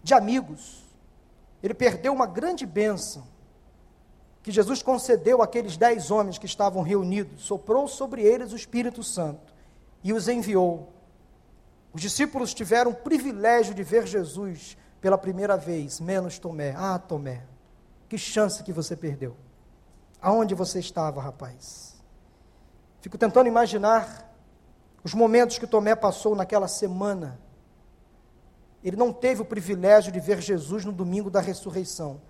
de 0.00 0.14
amigos, 0.14 0.84
ele 1.60 1.74
perdeu 1.74 2.12
uma 2.12 2.26
grande 2.26 2.64
bênção 2.64 3.26
que 4.40 4.52
Jesus 4.52 4.84
concedeu 4.84 5.42
àqueles 5.42 5.76
dez 5.76 6.12
homens 6.12 6.38
que 6.38 6.46
estavam 6.46 6.80
reunidos, 6.80 7.42
soprou 7.42 7.88
sobre 7.88 8.22
eles 8.22 8.52
o 8.52 8.56
Espírito 8.56 9.02
Santo 9.02 9.52
e 10.04 10.12
os 10.12 10.28
enviou. 10.28 10.92
Os 11.92 12.00
discípulos 12.00 12.54
tiveram 12.54 12.92
o 12.92 12.94
privilégio 12.94 13.74
de 13.74 13.82
ver 13.82 14.06
Jesus 14.06 14.76
pela 15.00 15.18
primeira 15.18 15.56
vez, 15.56 15.98
menos 15.98 16.38
Tomé. 16.38 16.72
Ah, 16.76 17.00
Tomé, 17.00 17.42
que 18.08 18.16
chance 18.16 18.62
que 18.62 18.72
você 18.72 18.94
perdeu. 18.94 19.36
Aonde 20.20 20.54
você 20.54 20.78
estava, 20.78 21.20
rapaz? 21.20 22.00
Fico 23.00 23.18
tentando 23.18 23.48
imaginar 23.48 24.31
os 25.04 25.14
momentos 25.14 25.58
que 25.58 25.66
Tomé 25.66 25.94
passou 25.94 26.36
naquela 26.36 26.68
semana. 26.68 27.40
Ele 28.84 28.96
não 28.96 29.12
teve 29.12 29.42
o 29.42 29.44
privilégio 29.44 30.12
de 30.12 30.20
ver 30.20 30.40
Jesus 30.40 30.84
no 30.84 30.92
domingo 30.92 31.30
da 31.30 31.40
ressurreição. 31.40 32.20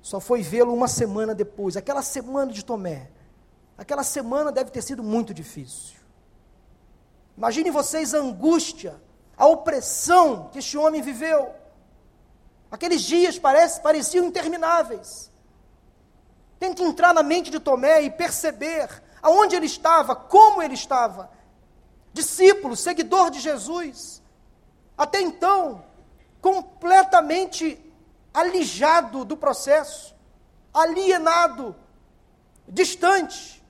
Só 0.00 0.20
foi 0.20 0.42
vê-lo 0.42 0.72
uma 0.72 0.88
semana 0.88 1.34
depois. 1.34 1.76
Aquela 1.76 2.02
semana 2.02 2.52
de 2.52 2.64
Tomé. 2.64 3.10
Aquela 3.76 4.02
semana 4.02 4.52
deve 4.52 4.70
ter 4.70 4.82
sido 4.82 5.02
muito 5.02 5.34
difícil. 5.34 5.96
Imagine 7.36 7.70
vocês 7.70 8.14
a 8.14 8.18
angústia, 8.18 8.94
a 9.36 9.46
opressão 9.46 10.48
que 10.50 10.58
este 10.58 10.78
homem 10.78 11.02
viveu. 11.02 11.52
Aqueles 12.70 13.02
dias 13.02 13.38
parece, 13.38 13.80
pareciam 13.80 14.24
intermináveis. 14.24 15.30
Tente 16.58 16.82
entrar 16.82 17.12
na 17.12 17.22
mente 17.22 17.50
de 17.50 17.60
Tomé 17.60 18.02
e 18.02 18.10
perceber 18.10 18.88
aonde 19.20 19.54
ele 19.54 19.66
estava, 19.66 20.16
como 20.16 20.62
ele 20.62 20.74
estava. 20.74 21.30
Discípulo, 22.16 22.74
seguidor 22.74 23.30
de 23.30 23.40
Jesus. 23.40 24.22
Até 24.96 25.20
então, 25.20 25.84
completamente 26.40 27.78
alijado 28.32 29.22
do 29.22 29.36
processo, 29.36 30.14
alienado, 30.72 31.76
distante, 32.66 33.62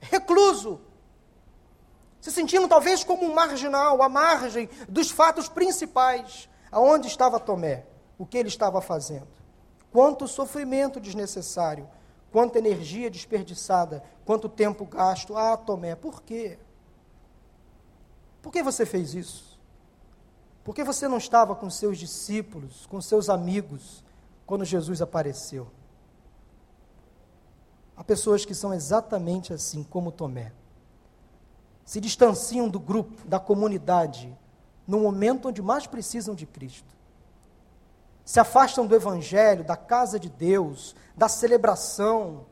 recluso, 0.00 0.82
se 2.20 2.30
sentindo 2.30 2.68
talvez 2.68 3.02
como 3.02 3.24
um 3.24 3.32
marginal, 3.32 4.02
à 4.02 4.08
margem 4.08 4.68
dos 4.86 5.10
fatos 5.10 5.48
principais. 5.48 6.50
Aonde 6.70 7.08
estava 7.08 7.40
Tomé? 7.40 7.86
O 8.18 8.26
que 8.26 8.36
ele 8.36 8.48
estava 8.48 8.82
fazendo? 8.82 9.28
Quanto 9.90 10.28
sofrimento 10.28 11.00
desnecessário 11.00 11.88
quanta 12.36 12.58
energia 12.58 13.10
desperdiçada, 13.10 14.02
quanto 14.26 14.46
tempo 14.46 14.84
gasto. 14.84 15.34
Ah, 15.34 15.56
Tomé, 15.56 15.94
por 15.94 16.22
quê? 16.22 16.58
Por 18.46 18.52
que 18.52 18.62
você 18.62 18.86
fez 18.86 19.12
isso? 19.12 19.58
Por 20.62 20.72
que 20.72 20.84
você 20.84 21.08
não 21.08 21.18
estava 21.18 21.56
com 21.56 21.68
seus 21.68 21.98
discípulos, 21.98 22.86
com 22.86 23.00
seus 23.00 23.28
amigos, 23.28 24.04
quando 24.46 24.64
Jesus 24.64 25.02
apareceu? 25.02 25.66
Há 27.96 28.04
pessoas 28.04 28.44
que 28.44 28.54
são 28.54 28.72
exatamente 28.72 29.52
assim, 29.52 29.82
como 29.82 30.12
Tomé. 30.12 30.52
Se 31.84 32.00
distanciam 32.00 32.68
do 32.68 32.78
grupo, 32.78 33.26
da 33.26 33.40
comunidade, 33.40 34.32
no 34.86 35.00
momento 35.00 35.48
onde 35.48 35.60
mais 35.60 35.88
precisam 35.88 36.32
de 36.32 36.46
Cristo 36.46 36.94
se 38.24 38.38
afastam 38.38 38.86
do 38.86 38.94
Evangelho, 38.94 39.64
da 39.64 39.76
casa 39.76 40.20
de 40.20 40.28
Deus, 40.28 40.94
da 41.16 41.28
celebração, 41.28 42.46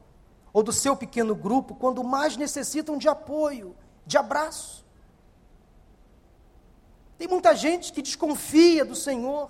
ou 0.52 0.60
do 0.60 0.72
seu 0.72 0.96
pequeno 0.96 1.36
grupo 1.36 1.76
quando 1.76 2.02
mais 2.02 2.36
necessitam 2.36 2.98
de 2.98 3.08
apoio, 3.08 3.76
de 4.04 4.18
abraço. 4.18 4.83
Tem 7.24 7.30
muita 7.30 7.56
gente 7.56 7.90
que 7.90 8.02
desconfia 8.02 8.84
do 8.84 8.94
Senhor, 8.94 9.48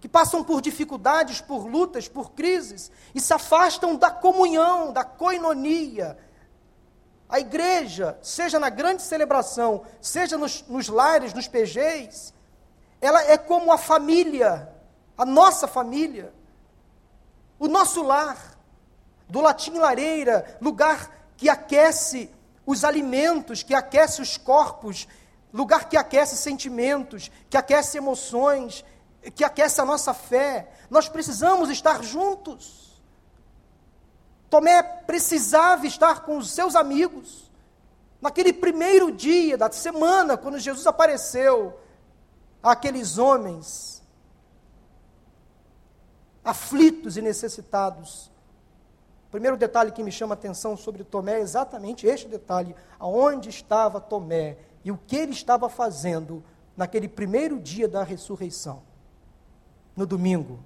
que 0.00 0.08
passam 0.08 0.42
por 0.42 0.62
dificuldades, 0.62 1.42
por 1.42 1.66
lutas, 1.66 2.08
por 2.08 2.30
crises 2.30 2.90
e 3.14 3.20
se 3.20 3.34
afastam 3.34 3.94
da 3.94 4.10
comunhão, 4.10 4.90
da 4.90 5.04
coinonia. 5.04 6.16
A 7.28 7.38
igreja, 7.38 8.18
seja 8.22 8.58
na 8.58 8.70
grande 8.70 9.02
celebração, 9.02 9.82
seja 10.00 10.38
nos, 10.38 10.66
nos 10.66 10.88
lares, 10.88 11.34
nos 11.34 11.46
PGs, 11.46 12.32
ela 12.98 13.22
é 13.24 13.36
como 13.36 13.70
a 13.70 13.76
família, 13.76 14.74
a 15.18 15.26
nossa 15.26 15.68
família, 15.68 16.32
o 17.58 17.68
nosso 17.68 18.02
lar 18.02 18.58
do 19.28 19.42
latim 19.42 19.76
lareira, 19.76 20.56
lugar 20.58 21.14
que 21.36 21.50
aquece 21.50 22.30
os 22.64 22.82
alimentos, 22.82 23.62
que 23.62 23.74
aquece 23.74 24.22
os 24.22 24.38
corpos, 24.38 25.06
lugar 25.52 25.88
que 25.88 25.96
aquece 25.96 26.36
sentimentos, 26.36 27.30
que 27.50 27.56
aquece 27.56 27.98
emoções, 27.98 28.84
que 29.34 29.44
aquece 29.44 29.80
a 29.80 29.84
nossa 29.84 30.14
fé. 30.14 30.70
Nós 30.90 31.08
precisamos 31.08 31.68
estar 31.70 32.02
juntos. 32.02 33.02
Tomé 34.48 34.82
precisava 34.82 35.86
estar 35.86 36.20
com 36.20 36.38
os 36.38 36.50
seus 36.50 36.74
amigos. 36.74 37.50
Naquele 38.20 38.52
primeiro 38.52 39.10
dia 39.10 39.58
da 39.58 39.70
semana, 39.70 40.36
quando 40.36 40.58
Jesus 40.58 40.86
apareceu 40.86 41.78
àqueles 42.62 43.18
homens 43.18 44.02
aflitos 46.44 47.16
e 47.16 47.22
necessitados, 47.22 48.30
primeiro 49.30 49.56
detalhe 49.56 49.90
que 49.92 50.02
me 50.02 50.12
chama 50.12 50.34
a 50.34 50.38
atenção 50.38 50.76
sobre 50.76 51.02
Tomé 51.02 51.38
é 51.38 51.40
exatamente 51.40 52.06
este 52.06 52.28
detalhe: 52.28 52.76
aonde 52.98 53.48
estava 53.48 54.00
Tomé 54.00 54.58
e 54.84 54.90
o 54.90 54.98
que 54.98 55.16
ele 55.16 55.32
estava 55.32 55.68
fazendo 55.68 56.42
naquele 56.76 57.08
primeiro 57.08 57.60
dia 57.60 57.88
da 57.88 58.02
ressurreição. 58.02 58.82
No 59.94 60.06
domingo, 60.06 60.58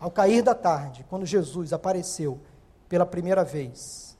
ao 0.00 0.10
cair 0.10 0.42
da 0.42 0.54
tarde, 0.54 1.04
quando 1.08 1.26
Jesus 1.26 1.72
apareceu 1.72 2.40
pela 2.88 3.04
primeira 3.04 3.44
vez 3.44 4.16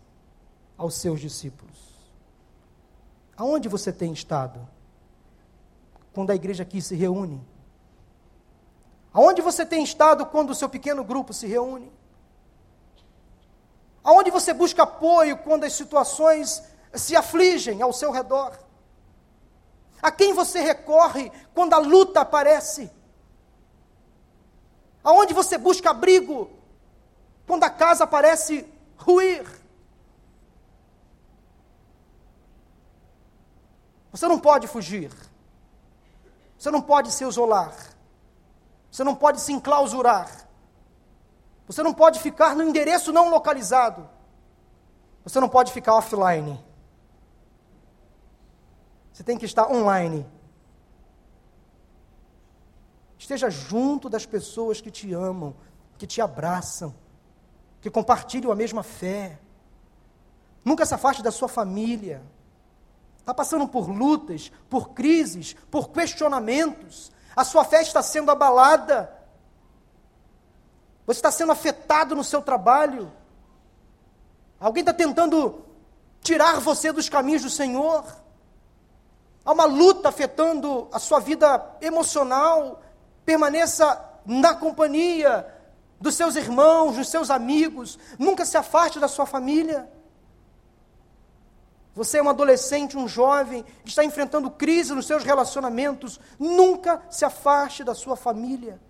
aos 0.76 0.94
seus 0.94 1.20
discípulos. 1.20 1.76
Aonde 3.36 3.68
você 3.68 3.92
tem 3.92 4.12
estado? 4.12 4.66
Quando 6.12 6.30
a 6.30 6.34
igreja 6.34 6.64
aqui 6.64 6.82
se 6.82 6.94
reúne? 6.94 7.40
Aonde 9.12 9.40
você 9.40 9.64
tem 9.64 9.82
estado 9.82 10.26
quando 10.26 10.50
o 10.50 10.54
seu 10.54 10.68
pequeno 10.68 11.02
grupo 11.02 11.32
se 11.32 11.46
reúne? 11.46 11.90
Aonde 14.02 14.30
você 14.30 14.52
busca 14.52 14.82
apoio 14.82 15.38
quando 15.38 15.64
as 15.64 15.72
situações 15.72 16.62
se 16.94 17.16
afligem 17.16 17.80
ao 17.80 17.92
seu 17.92 18.10
redor? 18.10 18.58
A 20.02 20.10
quem 20.10 20.32
você 20.32 20.60
recorre 20.60 21.30
quando 21.54 21.74
a 21.74 21.78
luta 21.78 22.20
aparece? 22.20 22.90
Aonde 25.02 25.34
você 25.34 25.58
busca 25.58 25.90
abrigo 25.90 26.50
quando 27.46 27.64
a 27.64 27.70
casa 27.70 28.06
parece 28.06 28.66
ruir? 28.96 29.46
Você 34.10 34.26
não 34.26 34.38
pode 34.38 34.66
fugir. 34.66 35.12
Você 36.58 36.70
não 36.70 36.82
pode 36.82 37.12
se 37.12 37.24
isolar. 37.24 37.74
Você 38.90 39.04
não 39.04 39.14
pode 39.14 39.40
se 39.40 39.52
enclausurar. 39.52 40.48
Você 41.66 41.82
não 41.82 41.92
pode 41.92 42.18
ficar 42.18 42.56
no 42.56 42.62
endereço 42.62 43.12
não 43.12 43.28
localizado. 43.28 44.08
Você 45.22 45.38
não 45.38 45.48
pode 45.48 45.72
ficar 45.72 45.94
offline. 45.94 46.58
Você 49.18 49.24
tem 49.24 49.36
que 49.36 49.46
estar 49.46 49.68
online. 49.68 50.24
Esteja 53.18 53.50
junto 53.50 54.08
das 54.08 54.24
pessoas 54.24 54.80
que 54.80 54.92
te 54.92 55.12
amam, 55.12 55.56
que 55.98 56.06
te 56.06 56.20
abraçam, 56.20 56.94
que 57.80 57.90
compartilham 57.90 58.52
a 58.52 58.54
mesma 58.54 58.84
fé. 58.84 59.40
Nunca 60.64 60.86
se 60.86 60.94
afaste 60.94 61.20
da 61.20 61.32
sua 61.32 61.48
família. 61.48 62.22
Está 63.18 63.34
passando 63.34 63.66
por 63.66 63.90
lutas, 63.90 64.52
por 64.70 64.90
crises, 64.90 65.56
por 65.68 65.88
questionamentos. 65.88 67.10
A 67.34 67.42
sua 67.42 67.64
fé 67.64 67.82
está 67.82 68.00
sendo 68.04 68.30
abalada. 68.30 69.12
Você 71.08 71.18
está 71.18 71.32
sendo 71.32 71.50
afetado 71.50 72.14
no 72.14 72.22
seu 72.22 72.40
trabalho. 72.40 73.10
Alguém 74.60 74.82
está 74.82 74.94
tentando 74.94 75.64
tirar 76.20 76.60
você 76.60 76.92
dos 76.92 77.08
caminhos 77.08 77.42
do 77.42 77.50
Senhor. 77.50 78.27
Há 79.44 79.52
uma 79.52 79.64
luta 79.64 80.08
afetando 80.08 80.88
a 80.92 80.98
sua 80.98 81.20
vida 81.20 81.76
emocional. 81.80 82.82
Permaneça 83.24 84.04
na 84.26 84.54
companhia 84.54 85.46
dos 86.00 86.14
seus 86.14 86.36
irmãos, 86.36 86.96
dos 86.96 87.08
seus 87.08 87.30
amigos. 87.30 87.98
Nunca 88.18 88.44
se 88.44 88.56
afaste 88.56 89.00
da 89.00 89.08
sua 89.08 89.26
família. 89.26 89.90
Você 91.94 92.18
é 92.18 92.22
um 92.22 92.28
adolescente, 92.28 92.96
um 92.96 93.08
jovem, 93.08 93.64
que 93.82 93.88
está 93.88 94.04
enfrentando 94.04 94.50
crise 94.50 94.94
nos 94.94 95.06
seus 95.06 95.24
relacionamentos. 95.24 96.20
Nunca 96.38 97.02
se 97.10 97.24
afaste 97.24 97.82
da 97.82 97.94
sua 97.94 98.16
família. 98.16 98.80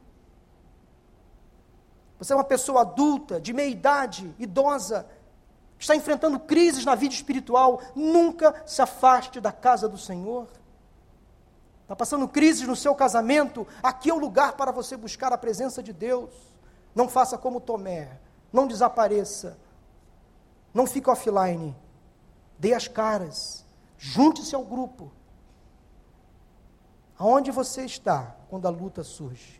Você 2.18 2.32
é 2.32 2.36
uma 2.36 2.44
pessoa 2.44 2.80
adulta, 2.82 3.40
de 3.40 3.52
meia 3.52 3.70
idade, 3.70 4.34
idosa, 4.38 5.06
está 5.78 5.94
enfrentando 5.94 6.38
crises 6.38 6.84
na 6.84 6.94
vida 6.94 7.14
espiritual. 7.14 7.80
Nunca 7.94 8.62
se 8.66 8.82
afaste 8.82 9.40
da 9.40 9.52
casa 9.52 9.88
do 9.88 9.96
Senhor. 9.96 10.48
Está 11.82 11.94
passando 11.96 12.28
crises 12.28 12.66
no 12.66 12.76
seu 12.76 12.94
casamento. 12.94 13.66
Aqui 13.82 14.10
é 14.10 14.14
o 14.14 14.18
lugar 14.18 14.52
para 14.52 14.72
você 14.72 14.96
buscar 14.96 15.32
a 15.32 15.38
presença 15.38 15.82
de 15.82 15.92
Deus. 15.92 16.30
Não 16.94 17.08
faça 17.08 17.38
como 17.38 17.60
Tomé. 17.60 18.18
Não 18.52 18.66
desapareça. 18.66 19.58
Não 20.74 20.86
fique 20.86 21.08
offline. 21.08 21.76
Dê 22.58 22.74
as 22.74 22.88
caras. 22.88 23.64
Junte-se 23.96 24.54
ao 24.54 24.64
grupo. 24.64 25.10
Aonde 27.18 27.50
você 27.50 27.84
está 27.84 28.36
quando 28.48 28.66
a 28.66 28.70
luta 28.70 29.02
surge? 29.02 29.58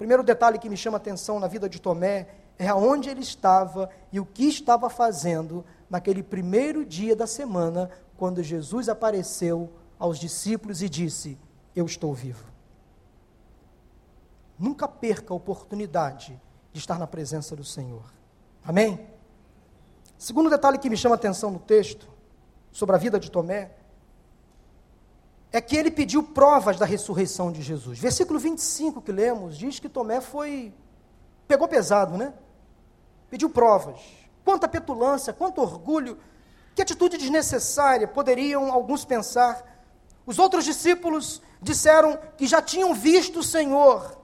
primeiro 0.00 0.22
detalhe 0.22 0.58
que 0.58 0.70
me 0.70 0.78
chama 0.78 0.96
a 0.96 1.00
atenção 1.00 1.38
na 1.38 1.46
vida 1.46 1.68
de 1.68 1.78
Tomé 1.78 2.26
é 2.60 2.68
aonde 2.68 3.08
ele 3.08 3.22
estava 3.22 3.88
e 4.12 4.20
o 4.20 4.26
que 4.26 4.44
estava 4.44 4.90
fazendo 4.90 5.64
naquele 5.88 6.22
primeiro 6.22 6.84
dia 6.84 7.16
da 7.16 7.26
semana, 7.26 7.90
quando 8.18 8.42
Jesus 8.42 8.86
apareceu 8.86 9.72
aos 9.98 10.18
discípulos 10.18 10.82
e 10.82 10.88
disse: 10.88 11.38
Eu 11.74 11.86
estou 11.86 12.12
vivo. 12.12 12.44
Nunca 14.58 14.86
perca 14.86 15.32
a 15.32 15.36
oportunidade 15.36 16.38
de 16.70 16.78
estar 16.78 16.98
na 16.98 17.06
presença 17.06 17.56
do 17.56 17.64
Senhor. 17.64 18.04
Amém? 18.62 19.08
Segundo 20.18 20.50
detalhe 20.50 20.76
que 20.76 20.90
me 20.90 20.98
chama 20.98 21.14
a 21.14 21.16
atenção 21.16 21.50
no 21.50 21.58
texto, 21.58 22.06
sobre 22.70 22.94
a 22.94 22.98
vida 22.98 23.18
de 23.18 23.30
Tomé, 23.30 23.70
é 25.50 25.62
que 25.62 25.78
ele 25.78 25.90
pediu 25.90 26.22
provas 26.22 26.78
da 26.78 26.84
ressurreição 26.84 27.50
de 27.50 27.62
Jesus. 27.62 27.98
Versículo 27.98 28.38
25 28.38 29.00
que 29.00 29.10
lemos 29.10 29.56
diz 29.56 29.80
que 29.80 29.88
Tomé 29.88 30.20
foi. 30.20 30.74
pegou 31.48 31.66
pesado, 31.66 32.18
né? 32.18 32.34
Pediu 33.30 33.48
provas. 33.48 34.00
Quanta 34.44 34.68
petulância, 34.68 35.32
quanto 35.32 35.60
orgulho, 35.60 36.18
que 36.74 36.82
atitude 36.82 37.16
desnecessária, 37.16 38.08
poderiam 38.08 38.72
alguns 38.72 39.04
pensar. 39.04 39.64
Os 40.26 40.38
outros 40.38 40.64
discípulos 40.64 41.40
disseram 41.62 42.18
que 42.36 42.46
já 42.46 42.60
tinham 42.60 42.92
visto 42.92 43.38
o 43.38 43.44
Senhor, 43.44 44.18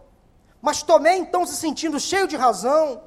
mas 0.61 0.83
Tomé, 0.83 1.16
então, 1.16 1.47
se 1.47 1.55
sentindo 1.55 2.01
cheio 2.01 2.27
de 2.27 2.37
razão, 2.37 3.03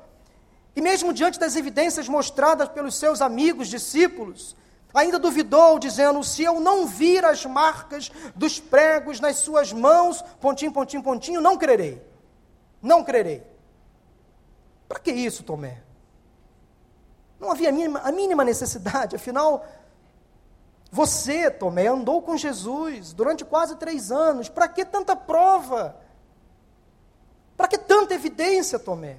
e 0.75 0.81
mesmo 0.81 1.11
diante 1.11 1.39
das 1.39 1.55
evidências 1.55 2.07
mostradas 2.07 2.69
pelos 2.69 2.95
seus 2.95 3.21
amigos, 3.21 3.67
discípulos, 3.67 4.55
Ainda 4.93 5.19
duvidou, 5.19 5.77
dizendo: 5.77 6.23
Se 6.23 6.43
eu 6.43 6.59
não 6.59 6.85
vir 6.85 7.23
as 7.23 7.45
marcas 7.45 8.11
dos 8.35 8.59
pregos 8.59 9.19
nas 9.19 9.37
suas 9.37 9.71
mãos, 9.71 10.23
pontinho, 10.41 10.71
pontinho, 10.71 11.03
pontinho, 11.03 11.41
não 11.41 11.57
crerei. 11.57 12.01
Não 12.81 13.03
crerei. 13.03 13.43
Para 14.87 14.99
que 14.99 15.11
isso, 15.11 15.43
Tomé? 15.43 15.83
Não 17.39 17.51
havia 17.51 17.69
a 17.69 18.11
mínima, 18.11 18.43
necessidade, 18.43 19.15
afinal, 19.15 19.65
você, 20.91 21.49
Tomé, 21.49 21.87
andou 21.87 22.21
com 22.21 22.35
Jesus 22.35 23.13
durante 23.13 23.45
quase 23.45 23.75
três 23.75 24.11
anos. 24.11 24.49
Para 24.49 24.67
que 24.67 24.83
tanta 24.83 25.15
prova? 25.15 25.95
Para 27.55 27.67
que 27.67 27.77
tanta 27.77 28.13
evidência, 28.13 28.79
Tomé? 28.79 29.17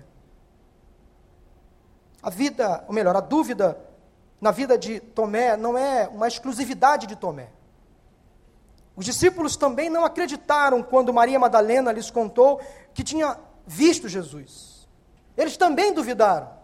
A 2.22 2.28
vida, 2.28 2.84
ou 2.86 2.92
melhor, 2.92 3.16
a 3.16 3.20
dúvida 3.20 3.78
na 4.40 4.50
vida 4.50 4.76
de 4.76 5.00
Tomé 5.00 5.56
não 5.56 5.78
é 5.78 6.08
uma 6.08 6.26
exclusividade 6.26 7.06
de 7.06 7.16
Tomé. 7.16 7.50
Os 8.96 9.04
discípulos 9.04 9.56
também 9.56 9.88
não 9.88 10.04
acreditaram 10.04 10.82
quando 10.82 11.14
Maria 11.14 11.38
Madalena 11.38 11.92
lhes 11.92 12.10
contou 12.10 12.60
que 12.92 13.02
tinha 13.02 13.38
visto 13.66 14.08
Jesus. 14.08 14.88
Eles 15.36 15.56
também 15.56 15.94
duvidaram. 15.94 16.59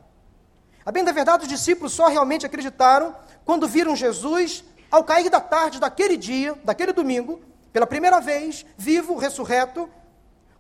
A 0.87 0.92
bem 0.92 1.03
da 1.03 1.11
verdade, 1.11 1.42
os 1.42 1.49
discípulos 1.49 1.92
só 1.92 2.07
realmente 2.07 2.46
acreditaram 2.46 3.12
quando 3.44 3.66
viram 3.66 3.96
Jesus 3.96 4.62
ao 4.88 5.03
cair 5.03 5.29
da 5.29 5.40
tarde 5.40 5.81
daquele 5.81 6.16
dia, 6.16 6.57
daquele 6.62 6.92
domingo, 6.92 7.40
pela 7.72 7.88
primeira 7.88 8.20
vez, 8.20 8.64
vivo, 8.79 9.16
ressurreto, 9.16 9.90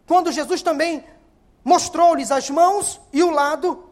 quando 0.04 0.32
Jesus 0.32 0.62
também 0.62 1.04
mostrou-lhes 1.62 2.32
as 2.32 2.50
mãos 2.50 3.00
e 3.12 3.22
o 3.22 3.30
lado. 3.30 3.88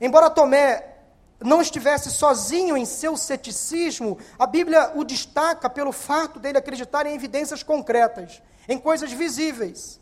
Embora 0.00 0.30
Tomé 0.30 0.94
não 1.38 1.60
estivesse 1.60 2.10
sozinho 2.10 2.74
em 2.74 2.86
seu 2.86 3.14
ceticismo, 3.14 4.16
a 4.38 4.46
Bíblia 4.46 4.92
o 4.94 5.04
destaca 5.04 5.68
pelo 5.68 5.92
fato 5.92 6.40
dele 6.40 6.56
acreditar 6.56 7.04
em 7.04 7.14
evidências 7.14 7.62
concretas, 7.62 8.40
em 8.66 8.78
coisas 8.78 9.12
visíveis, 9.12 10.00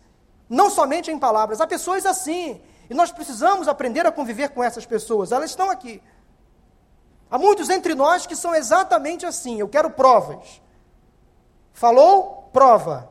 não 0.48 0.70
somente 0.70 1.10
em 1.10 1.18
palavras. 1.18 1.60
Há 1.60 1.66
pessoas 1.66 2.06
assim, 2.06 2.60
e 2.92 2.94
nós 2.94 3.10
precisamos 3.10 3.68
aprender 3.68 4.04
a 4.04 4.12
conviver 4.12 4.50
com 4.50 4.62
essas 4.62 4.84
pessoas, 4.84 5.32
elas 5.32 5.48
estão 5.48 5.70
aqui. 5.70 6.02
Há 7.30 7.38
muitos 7.38 7.70
entre 7.70 7.94
nós 7.94 8.26
que 8.26 8.36
são 8.36 8.54
exatamente 8.54 9.24
assim. 9.24 9.58
Eu 9.58 9.66
quero 9.66 9.92
provas. 9.92 10.60
Falou? 11.72 12.50
Prova. 12.52 13.10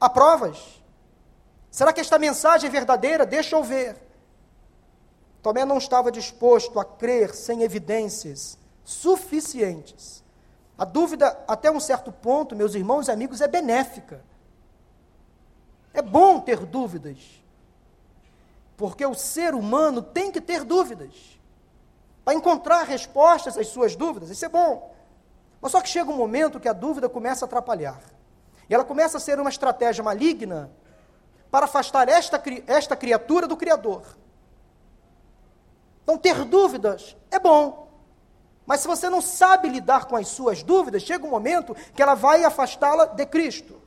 Há 0.00 0.08
provas. 0.08 0.82
Será 1.70 1.92
que 1.92 2.00
esta 2.00 2.18
mensagem 2.18 2.66
é 2.66 2.72
verdadeira? 2.72 3.26
Deixa 3.26 3.54
eu 3.54 3.62
ver. 3.62 3.94
Tomé 5.42 5.66
não 5.66 5.76
estava 5.76 6.10
disposto 6.10 6.80
a 6.80 6.84
crer 6.84 7.34
sem 7.34 7.62
evidências 7.62 8.56
suficientes. 8.82 10.24
A 10.78 10.86
dúvida, 10.86 11.38
até 11.46 11.70
um 11.70 11.78
certo 11.78 12.10
ponto, 12.10 12.56
meus 12.56 12.74
irmãos 12.74 13.08
e 13.08 13.10
amigos, 13.10 13.42
é 13.42 13.46
benéfica. 13.46 14.24
É 15.92 16.00
bom 16.00 16.40
ter 16.40 16.64
dúvidas. 16.64 17.18
Porque 18.80 19.04
o 19.04 19.12
ser 19.12 19.54
humano 19.54 20.00
tem 20.00 20.32
que 20.32 20.40
ter 20.40 20.64
dúvidas 20.64 21.38
para 22.24 22.32
encontrar 22.32 22.84
respostas 22.84 23.58
às 23.58 23.66
suas 23.66 23.94
dúvidas. 23.94 24.30
Isso 24.30 24.46
é 24.46 24.48
bom. 24.48 24.96
Mas 25.60 25.72
só 25.72 25.82
que 25.82 25.88
chega 25.90 26.10
um 26.10 26.16
momento 26.16 26.58
que 26.58 26.66
a 26.66 26.72
dúvida 26.72 27.06
começa 27.06 27.44
a 27.44 27.46
atrapalhar. 27.46 28.00
E 28.70 28.74
ela 28.74 28.82
começa 28.82 29.18
a 29.18 29.20
ser 29.20 29.38
uma 29.38 29.50
estratégia 29.50 30.02
maligna 30.02 30.70
para 31.50 31.66
afastar 31.66 32.08
esta, 32.08 32.42
esta 32.66 32.96
criatura 32.96 33.46
do 33.46 33.54
Criador. 33.54 34.16
Então, 36.02 36.16
ter 36.16 36.42
dúvidas 36.46 37.14
é 37.30 37.38
bom. 37.38 37.86
Mas 38.64 38.80
se 38.80 38.88
você 38.88 39.10
não 39.10 39.20
sabe 39.20 39.68
lidar 39.68 40.06
com 40.06 40.16
as 40.16 40.28
suas 40.28 40.62
dúvidas, 40.62 41.02
chega 41.02 41.26
um 41.26 41.30
momento 41.30 41.76
que 41.94 42.00
ela 42.00 42.14
vai 42.14 42.44
afastá-la 42.44 43.04
de 43.04 43.26
Cristo. 43.26 43.78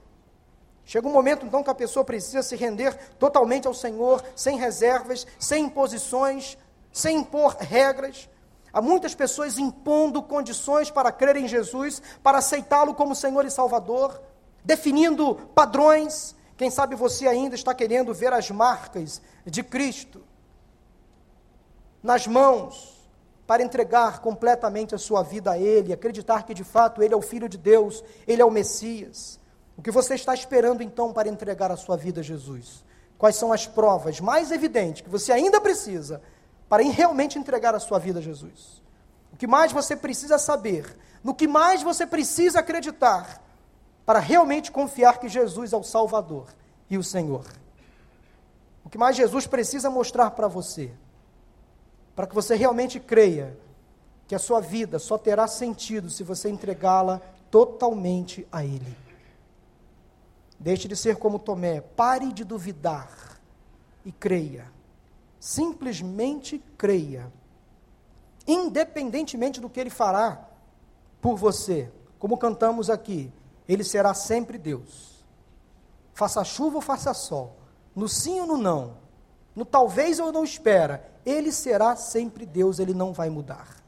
Chega 0.86 1.08
um 1.08 1.12
momento, 1.12 1.46
então, 1.46 1.64
que 1.64 1.70
a 1.70 1.76
pessoa 1.76 2.04
precisa 2.04 2.44
se 2.44 2.56
render 2.56 2.94
totalmente 3.18 3.68
ao 3.68 3.74
Senhor, 3.74 4.24
sem 4.36 4.58
reservas, 4.58 5.26
sem 5.40 5.66
imposições, 5.66 6.58
sem 6.92 7.18
impor 7.18 7.56
regras. 7.60 8.30
Há 8.72 8.82
muitas 8.82 9.16
pessoas 9.16 9.58
impondo 9.58 10.22
condições 10.22 10.92
para 10.92 11.12
crer 11.12 11.38
em 11.38 11.48
Jesus, 11.48 12.02
para 12.22 12.40
aceitá-lo 12.40 12.94
como 12.96 13.16
Senhor 13.16 13.46
e 13.46 13.52
Salvador, 13.52 14.22
definindo 14.64 15.36
padrões. 15.56 16.36
Quem 16.58 16.70
sabe 16.70 16.96
você 16.96 17.28
ainda 17.28 17.56
está 17.56 17.74
querendo 17.74 18.14
ver 18.14 18.34
as 18.34 18.50
marcas 18.52 19.22
de 19.46 19.64
Cristo 19.64 20.24
nas 22.02 22.28
mãos 22.28 22.94
para 23.48 23.64
entregar 23.64 24.20
completamente 24.20 24.94
a 24.94 24.98
sua 24.98 25.24
vida 25.24 25.52
a 25.52 25.58
Ele, 25.58 25.94
acreditar 25.94 26.44
que 26.44 26.54
de 26.54 26.64
fato 26.64 27.02
Ele 27.02 27.14
é 27.14 27.18
o 27.18 27.22
Filho 27.22 27.48
de 27.48 27.58
Deus, 27.58 28.04
Ele 28.28 28.42
é 28.42 28.46
o 28.46 28.52
Messias. 28.52 29.40
O 29.78 29.82
que 29.82 29.92
você 29.92 30.16
está 30.16 30.34
esperando 30.34 30.84
então 30.84 31.12
para 31.12 31.30
entregar 31.30 31.72
a 31.72 31.78
sua 31.78 31.98
vida 31.98 32.22
a 32.22 32.24
Jesus? 32.24 32.84
Quais 33.18 33.36
são 33.36 33.52
as 33.52 33.66
provas 33.66 34.20
mais 34.20 34.52
evidentes 34.52 35.02
que 35.02 35.10
você 35.10 35.32
ainda 35.32 35.60
precisa 35.60 36.22
para 36.74 36.82
realmente 36.84 37.38
entregar 37.38 37.76
a 37.76 37.80
sua 37.80 38.00
vida 38.00 38.18
a 38.18 38.22
Jesus. 38.22 38.82
O 39.32 39.38
que 39.38 39.46
mais 39.46 39.72
você 39.72 39.96
precisa 39.96 40.40
saber, 40.40 40.98
no 41.24 41.36
que 41.36 41.48
mais 41.48 41.84
você 41.84 42.04
precisa 42.04 42.62
acreditar, 42.62 43.44
para 44.04 44.18
realmente 44.18 44.72
confiar 44.72 45.20
que 45.20 45.30
Jesus 45.30 45.72
é 45.72 45.78
o 45.78 45.84
Salvador 45.84 46.48
e 46.90 46.98
o 46.98 47.04
Senhor. 47.04 47.46
O 48.84 48.90
que 48.90 48.98
mais 48.98 49.16
Jesus 49.16 49.46
precisa 49.46 49.88
mostrar 49.88 50.32
para 50.32 50.48
você, 50.48 50.92
para 52.16 52.26
que 52.26 52.34
você 52.34 52.56
realmente 52.56 53.00
creia 53.00 53.56
que 54.28 54.34
a 54.34 54.40
sua 54.40 54.60
vida 54.60 54.98
só 54.98 55.16
terá 55.16 55.46
sentido 55.46 56.10
se 56.10 56.24
você 56.24 56.50
entregá-la 56.50 57.22
totalmente 57.52 58.48
a 58.52 58.66
Ele. 58.66 58.98
Deixe 60.64 60.88
de 60.88 60.96
ser 60.96 61.18
como 61.18 61.38
Tomé, 61.38 61.82
pare 61.82 62.32
de 62.32 62.46
duvidar 62.46 63.38
e 64.06 64.14
creia. 64.14 64.72
Simplesmente 65.38 66.64
creia. 66.78 67.30
Independentemente 68.48 69.60
do 69.60 69.70
que 69.70 69.78
ele 69.78 69.90
fará 69.90 70.48
por 71.20 71.36
você, 71.36 71.92
como 72.18 72.38
cantamos 72.38 72.90
aqui, 72.90 73.30
ele 73.68 73.84
será 73.84 74.14
sempre 74.14 74.58
Deus. 74.58 75.26
Faça 76.14 76.46
chuva 76.46 76.78
ou 76.78 76.82
faça 76.82 77.14
sol, 77.14 77.58
no 77.94 78.08
sim 78.08 78.40
ou 78.40 78.48
no 78.48 78.58
não, 78.58 78.96
no 79.54 79.66
talvez 79.66 80.18
ou 80.18 80.32
não 80.32 80.46
espera, 80.46 81.12
ele 81.26 81.52
será 81.52 81.98
sempre 81.98 82.46
Deus, 82.46 82.80
ele 82.80 82.94
não 82.94 83.12
vai 83.12 83.30
mudar. 83.30 83.84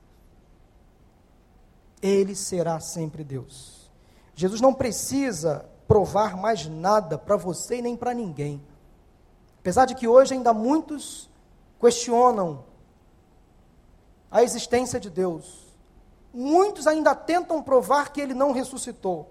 Ele 2.02 2.36
será 2.36 2.82
sempre 2.82 3.24
Deus. 3.24 3.90
Jesus 4.36 4.60
não 4.60 4.74
precisa 4.74 5.74
provar 5.88 6.36
mais 6.36 6.66
nada 6.66 7.18
para 7.18 7.36
você 7.36 7.78
e 7.78 7.82
nem 7.82 7.96
para 7.96 8.14
ninguém. 8.14 8.62
Apesar 9.60 9.86
de 9.86 9.96
que 9.96 10.08
hoje 10.08 10.34
ainda 10.34 10.54
muitos 10.54 11.30
questionam 11.80 12.64
a 14.30 14.44
existência 14.44 15.00
de 15.00 15.10
Deus. 15.10 15.66
Muitos 16.34 16.88
ainda 16.88 17.16
tentam 17.16 17.64
provar 17.64 18.12
que 18.12 18.20
ele 18.20 18.34
não 18.34 18.52
ressuscitou. 18.52 19.30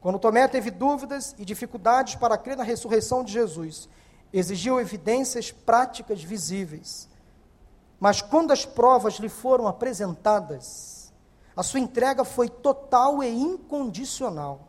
Quando 0.00 0.18
Tomé 0.18 0.46
teve 0.48 0.70
dúvidas 0.70 1.34
e 1.38 1.44
dificuldades 1.44 2.14
para 2.14 2.38
crer 2.38 2.56
na 2.56 2.64
ressurreição 2.64 3.22
de 3.22 3.32
Jesus, 3.32 3.88
exigiu 4.32 4.80
evidências 4.80 5.50
práticas 5.50 6.22
visíveis. 6.22 7.08
Mas 7.98 8.22
quando 8.22 8.52
as 8.52 8.64
provas 8.64 9.14
lhe 9.14 9.28
foram 9.28 9.66
apresentadas, 9.66 11.12
a 11.56 11.62
sua 11.62 11.80
entrega 11.80 12.24
foi 12.24 12.48
total 12.48 13.22
e 13.22 13.28
incondicional. 13.28 14.67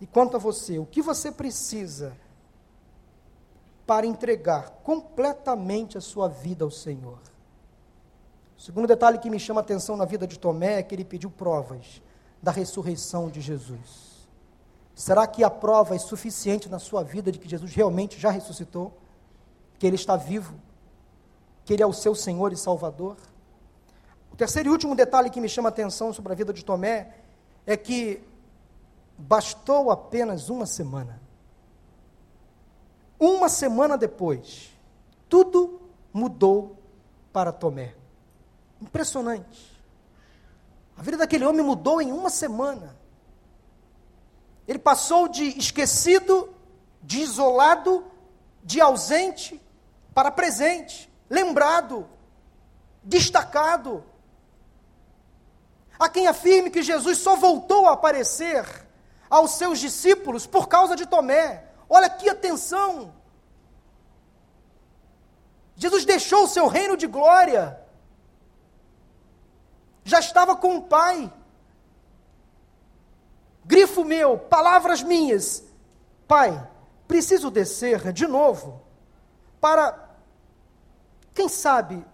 E 0.00 0.06
quanto 0.06 0.36
a 0.36 0.38
você, 0.38 0.78
o 0.78 0.86
que 0.86 1.00
você 1.00 1.32
precisa 1.32 2.16
para 3.86 4.06
entregar 4.06 4.70
completamente 4.82 5.96
a 5.96 6.00
sua 6.00 6.28
vida 6.28 6.64
ao 6.64 6.70
Senhor. 6.70 7.18
O 8.58 8.60
segundo 8.60 8.88
detalhe 8.88 9.18
que 9.18 9.30
me 9.30 9.38
chama 9.38 9.60
a 9.60 9.62
atenção 9.62 9.96
na 9.96 10.04
vida 10.04 10.26
de 10.26 10.38
Tomé 10.38 10.78
é 10.78 10.82
que 10.82 10.94
ele 10.94 11.04
pediu 11.04 11.30
provas 11.30 12.02
da 12.42 12.50
ressurreição 12.50 13.30
de 13.30 13.40
Jesus. 13.40 14.16
Será 14.96 15.26
que 15.26 15.44
a 15.44 15.50
prova 15.50 15.94
é 15.94 15.98
suficiente 15.98 16.70
na 16.70 16.78
sua 16.78 17.04
vida 17.04 17.30
de 17.30 17.38
que 17.38 17.48
Jesus 17.48 17.72
realmente 17.74 18.18
já 18.18 18.30
ressuscitou? 18.30 18.96
Que 19.78 19.86
Ele 19.86 19.96
está 19.96 20.16
vivo? 20.16 20.54
Que 21.66 21.74
Ele 21.74 21.82
é 21.82 21.86
o 21.86 21.92
seu 21.92 22.14
Senhor 22.14 22.50
e 22.50 22.56
Salvador? 22.56 23.18
O 24.32 24.36
terceiro 24.36 24.70
e 24.70 24.72
último 24.72 24.96
detalhe 24.96 25.28
que 25.28 25.38
me 25.40 25.50
chama 25.50 25.68
a 25.68 25.70
atenção 25.70 26.14
sobre 26.14 26.32
a 26.32 26.34
vida 26.34 26.50
de 26.50 26.64
Tomé 26.64 27.14
é 27.66 27.76
que 27.76 28.22
bastou 29.18 29.90
apenas 29.90 30.48
uma 30.48 30.66
semana 30.66 31.26
uma 33.18 33.48
semana 33.48 33.96
depois, 33.96 34.70
tudo 35.28 35.80
mudou 36.12 36.78
para 37.32 37.52
Tomé. 37.52 37.94
Impressionante. 38.80 39.82
A 40.96 41.02
vida 41.02 41.18
daquele 41.18 41.44
homem 41.44 41.64
mudou 41.64 42.00
em 42.00 42.12
uma 42.12 42.30
semana. 42.30 42.96
Ele 44.68 44.78
passou 44.78 45.28
de 45.28 45.58
esquecido, 45.58 46.52
de 47.02 47.20
isolado, 47.20 48.04
de 48.62 48.80
ausente, 48.80 49.60
para 50.14 50.30
presente, 50.30 51.10
lembrado, 51.28 52.06
destacado. 53.02 54.04
Há 55.98 56.08
quem 56.08 56.26
afirme 56.26 56.70
que 56.70 56.82
Jesus 56.82 57.18
só 57.18 57.36
voltou 57.36 57.86
a 57.86 57.92
aparecer 57.92 58.85
aos 59.28 59.52
seus 59.52 59.78
discípulos 59.78 60.46
por 60.46 60.68
causa 60.68 60.96
de 60.96 61.06
Tomé. 61.06 61.64
Olha 61.88 62.08
que 62.08 62.28
atenção! 62.28 63.14
Jesus 65.76 66.04
deixou 66.04 66.44
o 66.44 66.48
seu 66.48 66.66
reino 66.66 66.96
de 66.96 67.06
glória, 67.06 67.78
já 70.04 70.18
estava 70.18 70.56
com 70.56 70.76
o 70.76 70.82
Pai. 70.82 71.30
Grifo 73.64 74.04
meu, 74.04 74.38
palavras 74.38 75.02
minhas. 75.02 75.64
Pai, 76.26 76.66
preciso 77.06 77.50
descer 77.50 78.12
de 78.12 78.26
novo 78.26 78.82
para, 79.60 80.08
quem 81.34 81.48
sabe, 81.48 82.04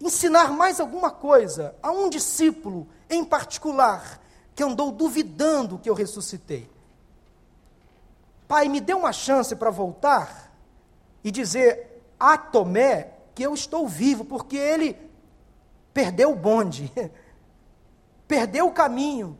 ensinar 0.00 0.52
mais 0.52 0.80
alguma 0.80 1.10
coisa 1.10 1.74
a 1.82 1.90
um 1.90 2.08
discípulo 2.08 2.88
em 3.10 3.24
particular 3.24 4.20
que 4.58 4.64
andou 4.64 4.90
duvidando 4.90 5.78
que 5.78 5.88
eu 5.88 5.94
ressuscitei. 5.94 6.68
Pai, 8.48 8.68
me 8.68 8.80
dê 8.80 8.92
uma 8.92 9.12
chance 9.12 9.54
para 9.54 9.70
voltar 9.70 10.52
e 11.22 11.30
dizer 11.30 12.02
a 12.18 12.36
Tomé 12.36 13.12
que 13.36 13.44
eu 13.44 13.54
estou 13.54 13.86
vivo, 13.86 14.24
porque 14.24 14.56
ele 14.56 14.98
perdeu 15.94 16.32
o 16.32 16.34
bonde, 16.34 16.92
perdeu 18.26 18.66
o 18.66 18.72
caminho. 18.72 19.38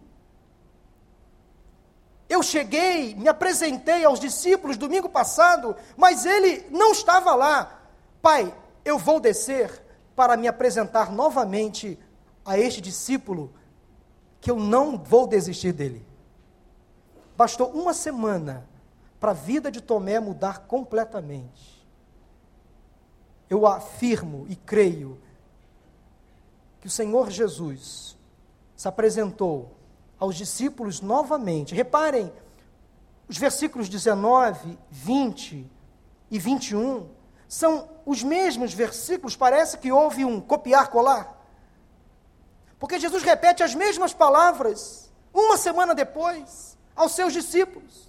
Eu 2.28 2.40
cheguei, 2.40 3.16
me 3.16 3.26
apresentei 3.28 4.04
aos 4.04 4.20
discípulos 4.20 4.76
domingo 4.76 5.08
passado, 5.08 5.74
mas 5.96 6.24
ele 6.24 6.64
não 6.70 6.92
estava 6.92 7.34
lá. 7.34 7.82
Pai, 8.22 8.54
eu 8.84 8.96
vou 8.96 9.18
descer 9.18 9.82
para 10.14 10.36
me 10.36 10.46
apresentar 10.46 11.10
novamente 11.10 11.98
a 12.44 12.56
este 12.56 12.80
discípulo, 12.80 13.52
que 14.40 14.50
eu 14.50 14.58
não 14.58 14.96
vou 14.96 15.26
desistir 15.26 15.72
dele. 15.72 16.06
Bastou 17.36 17.70
uma 17.70 17.94
semana 17.94 18.68
para 19.20 19.30
a 19.30 19.34
vida 19.34 19.70
de 19.70 19.80
Tomé 19.80 20.20
mudar 20.20 20.60
completamente. 20.60 21.86
Eu 23.50 23.66
afirmo 23.66 24.46
e 24.48 24.56
creio 24.56 25.18
que 26.80 26.86
o 26.86 26.90
Senhor 26.90 27.30
Jesus 27.30 28.16
se 28.76 28.86
apresentou 28.86 29.72
aos 30.18 30.36
discípulos 30.36 31.00
novamente. 31.00 31.74
Reparem, 31.74 32.32
os 33.28 33.36
versículos 33.36 33.88
19, 33.88 34.78
20 34.90 35.66
e 36.30 36.38
21 36.38 37.08
são 37.48 37.88
os 38.04 38.22
mesmos 38.22 38.74
versículos, 38.74 39.36
parece 39.36 39.78
que 39.78 39.90
houve 39.90 40.24
um 40.24 40.40
copiar-colar. 40.40 41.37
Porque 42.78 42.98
Jesus 42.98 43.22
repete 43.22 43.62
as 43.62 43.74
mesmas 43.74 44.12
palavras 44.12 45.10
uma 45.32 45.56
semana 45.56 45.94
depois 45.94 46.76
aos 46.94 47.12
seus 47.12 47.32
discípulos. 47.32 48.08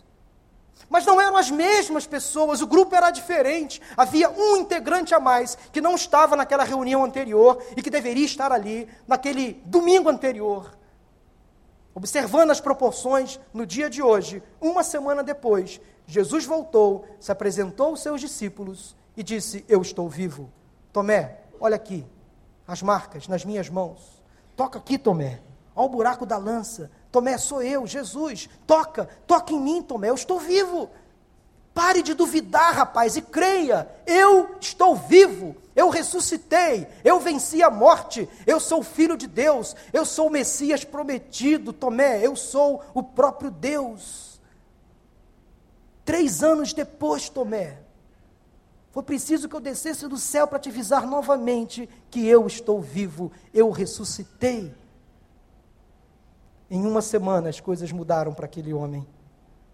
Mas 0.90 1.06
não 1.06 1.22
eram 1.22 1.38
as 1.38 1.52
mesmas 1.52 2.08
pessoas, 2.08 2.62
o 2.62 2.68
grupo 2.68 2.96
era 2.96 3.12
diferente. 3.12 3.80
Havia 3.96 4.30
um 4.30 4.58
integrante 4.58 5.14
a 5.14 5.20
mais 5.20 5.56
que 5.72 5.82
não 5.82 5.94
estava 5.94 6.36
naquela 6.36 6.64
reunião 6.64 7.04
anterior 7.04 7.64
e 7.78 7.82
que 7.82 7.92
deveria 7.92 8.26
estar 8.26 8.52
ali 8.52 8.88
naquele 9.08 9.62
domingo 9.66 10.10
anterior. 10.10 10.76
Observando 11.94 12.52
as 12.52 12.60
proporções, 12.62 13.40
no 13.54 13.66
dia 13.66 13.90
de 13.90 14.02
hoje, 14.02 14.42
uma 14.60 14.84
semana 14.84 15.24
depois, 15.24 15.80
Jesus 16.08 16.46
voltou, 16.46 17.06
se 17.20 17.32
apresentou 17.32 17.88
aos 17.88 18.02
seus 18.02 18.22
discípulos 18.22 18.96
e 19.16 19.22
disse: 19.22 19.64
Eu 19.68 19.82
estou 19.82 20.10
vivo. 20.10 20.52
Tomé, 20.92 21.42
olha 21.60 21.76
aqui, 21.76 22.04
as 22.68 22.82
marcas 22.82 23.28
nas 23.28 23.46
minhas 23.46 23.70
mãos. 23.70 24.19
Toca 24.60 24.78
aqui, 24.78 24.98
Tomé. 24.98 25.40
Olha 25.74 25.86
o 25.86 25.90
buraco 25.90 26.26
da 26.26 26.36
lança. 26.36 26.92
Tomé, 27.14 27.38
sou 27.38 27.64
eu, 27.64 27.88
Jesus. 27.88 28.50
Toca, 28.68 29.08
toca 29.26 29.54
em 29.54 29.58
mim, 29.62 29.82
Tomé, 29.82 30.10
eu 30.10 30.16
estou 30.16 30.38
vivo. 30.38 30.90
Pare 31.74 32.02
de 32.02 32.14
duvidar, 32.14 32.74
rapaz, 32.74 33.16
e 33.16 33.22
creia. 33.22 33.90
Eu 34.06 34.58
estou 34.60 34.98
vivo. 34.98 35.56
Eu 35.74 35.88
ressuscitei. 35.88 36.90
Eu 37.06 37.22
venci 37.22 37.64
a 37.64 37.70
morte. 37.70 38.28
Eu 38.46 38.60
sou 38.60 38.84
filho 38.84 39.16
de 39.16 39.28
Deus. 39.28 39.78
Eu 39.94 40.04
sou 40.04 40.28
o 40.28 40.30
Messias 40.30 40.84
prometido. 40.84 41.72
Tomé, 41.72 42.20
eu 42.22 42.36
sou 42.36 42.84
o 42.94 43.02
próprio 43.02 43.50
Deus. 43.50 44.42
Três 46.04 46.44
anos 46.44 46.74
depois, 46.74 47.30
Tomé, 47.30 47.78
foi 48.92 49.04
preciso 49.04 49.48
que 49.48 49.56
eu 49.56 49.60
descesse 49.60 50.08
do 50.08 50.18
céu 50.18 50.48
para 50.48 50.60
te 50.60 50.70
avisar 50.70 51.06
novamente 51.06 51.88
que 52.10 52.26
eu 52.26 52.48
estou 52.48 52.82
vivo. 52.82 53.32
Eu 53.54 53.70
ressuscitei. 53.70 54.74
Em 56.70 56.86
uma 56.86 57.02
semana 57.02 57.50
as 57.50 57.60
coisas 57.60 57.92
mudaram 57.92 58.34
para 58.34 58.46
aquele 58.46 58.74
homem. 58.74 59.08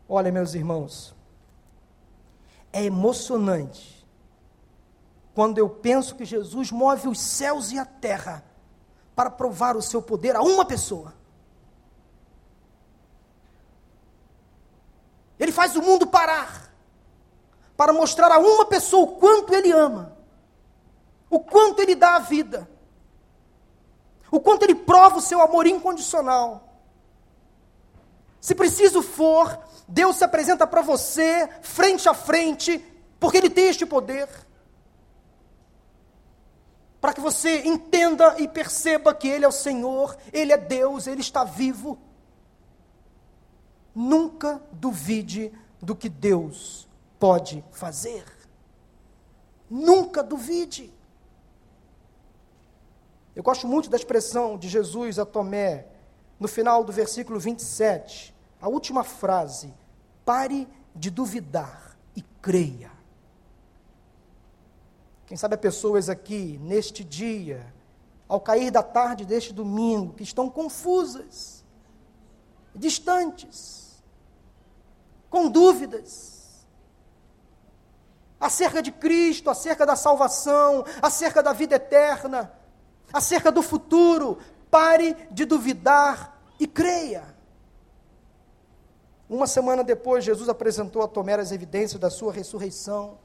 Olha, 0.07 0.31
meus 0.31 0.53
irmãos, 0.53 1.15
é 2.73 2.83
emocionante 2.83 4.05
quando 5.33 5.57
eu 5.57 5.69
penso 5.69 6.15
que 6.15 6.25
Jesus 6.25 6.71
move 6.71 7.07
os 7.07 7.19
céus 7.19 7.71
e 7.71 7.79
a 7.79 7.85
terra 7.85 8.43
para 9.15 9.29
provar 9.29 9.77
o 9.77 9.81
seu 9.81 10.01
poder 10.01 10.35
a 10.35 10.41
uma 10.41 10.65
pessoa. 10.65 11.13
Ele 15.39 15.51
faz 15.51 15.75
o 15.75 15.81
mundo 15.81 16.05
parar 16.05 16.64
para 17.75 17.93
mostrar 17.93 18.31
a 18.31 18.39
uma 18.39 18.65
pessoa 18.65 19.03
o 19.03 19.15
quanto 19.17 19.53
ele 19.53 19.71
ama, 19.71 20.15
o 21.29 21.39
quanto 21.39 21.81
ele 21.81 21.95
dá 21.95 22.15
a 22.15 22.19
vida, 22.19 22.69
o 24.31 24.39
quanto 24.39 24.63
ele 24.63 24.75
prova 24.75 25.17
o 25.17 25.21
seu 25.21 25.41
amor 25.41 25.67
incondicional. 25.67 26.65
Se 28.39 28.53
preciso 28.53 29.01
for, 29.01 29.59
Deus 29.87 30.17
se 30.17 30.23
apresenta 30.23 30.67
para 30.67 30.81
você, 30.81 31.49
frente 31.61 32.07
a 32.07 32.13
frente, 32.13 32.83
porque 33.19 33.37
Ele 33.37 33.49
tem 33.49 33.69
este 33.69 33.85
poder. 33.85 34.29
Para 37.01 37.13
que 37.13 37.19
você 37.19 37.63
entenda 37.63 38.35
e 38.39 38.47
perceba 38.47 39.13
que 39.13 39.27
Ele 39.27 39.45
é 39.45 39.47
o 39.47 39.51
Senhor, 39.51 40.15
Ele 40.31 40.51
é 40.51 40.57
Deus, 40.57 41.07
Ele 41.07 41.21
está 41.21 41.43
vivo. 41.43 41.97
Nunca 43.93 44.61
duvide 44.71 45.51
do 45.81 45.95
que 45.95 46.09
Deus 46.09 46.87
pode 47.25 47.65
fazer. 47.71 48.23
Nunca 49.67 50.21
duvide. 50.21 50.93
Eu 53.35 53.41
gosto 53.41 53.67
muito 53.67 53.89
da 53.89 53.97
expressão 53.97 54.59
de 54.59 54.69
Jesus 54.69 55.17
a 55.17 55.25
Tomé, 55.25 55.87
no 56.39 56.47
final 56.47 56.83
do 56.83 56.91
versículo 56.91 57.39
27, 57.39 58.31
a 58.61 58.69
última 58.69 59.03
frase: 59.03 59.73
Pare 60.23 60.67
de 60.95 61.09
duvidar 61.09 61.97
e 62.15 62.21
creia. 62.21 62.91
Quem 65.25 65.35
sabe 65.35 65.55
há 65.55 65.57
pessoas 65.57 66.09
aqui, 66.09 66.59
neste 66.61 67.03
dia, 67.03 67.73
ao 68.27 68.39
cair 68.39 68.69
da 68.69 68.83
tarde 68.83 69.25
deste 69.25 69.51
domingo, 69.51 70.13
que 70.13 70.21
estão 70.21 70.47
confusas, 70.47 71.65
distantes, 72.75 74.03
com 75.27 75.49
dúvidas, 75.49 76.34
acerca 78.39 78.81
de 78.81 78.91
Cristo, 78.91 79.49
acerca 79.49 79.85
da 79.85 79.95
salvação, 79.95 80.85
acerca 81.01 81.41
da 81.41 81.53
vida 81.53 81.75
eterna, 81.75 82.51
acerca 83.11 83.51
do 83.51 83.61
futuro. 83.61 84.37
Pare 84.69 85.15
de 85.31 85.45
duvidar 85.45 86.39
e 86.59 86.67
creia. 86.67 87.35
Uma 89.29 89.47
semana 89.47 89.83
depois, 89.83 90.23
Jesus 90.23 90.49
apresentou 90.49 91.01
a 91.01 91.07
Tomé 91.07 91.33
as 91.33 91.51
evidências 91.51 91.99
da 91.99 92.09
sua 92.09 92.31
ressurreição. 92.31 93.17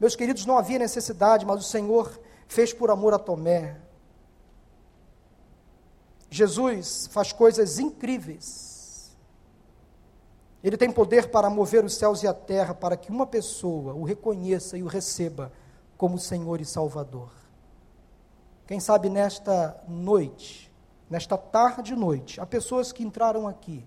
Meus 0.00 0.16
queridos, 0.16 0.44
não 0.44 0.58
havia 0.58 0.78
necessidade, 0.78 1.46
mas 1.46 1.60
o 1.60 1.68
Senhor 1.68 2.20
fez 2.48 2.72
por 2.72 2.90
amor 2.90 3.14
a 3.14 3.18
Tomé. 3.18 3.76
Jesus 6.28 7.08
faz 7.12 7.32
coisas 7.32 7.78
incríveis. 7.78 8.73
Ele 10.64 10.78
tem 10.78 10.90
poder 10.90 11.30
para 11.30 11.50
mover 11.50 11.84
os 11.84 11.94
céus 11.94 12.22
e 12.22 12.26
a 12.26 12.32
terra 12.32 12.74
para 12.74 12.96
que 12.96 13.10
uma 13.10 13.26
pessoa 13.26 13.92
o 13.92 14.02
reconheça 14.02 14.78
e 14.78 14.82
o 14.82 14.86
receba 14.86 15.52
como 15.98 16.18
Senhor 16.18 16.58
e 16.58 16.64
Salvador. 16.64 17.30
Quem 18.66 18.80
sabe 18.80 19.10
nesta 19.10 19.78
noite, 19.86 20.72
nesta 21.10 21.36
tarde 21.36 21.92
e 21.92 21.96
noite, 21.96 22.40
há 22.40 22.46
pessoas 22.46 22.92
que 22.92 23.04
entraram 23.04 23.46
aqui 23.46 23.86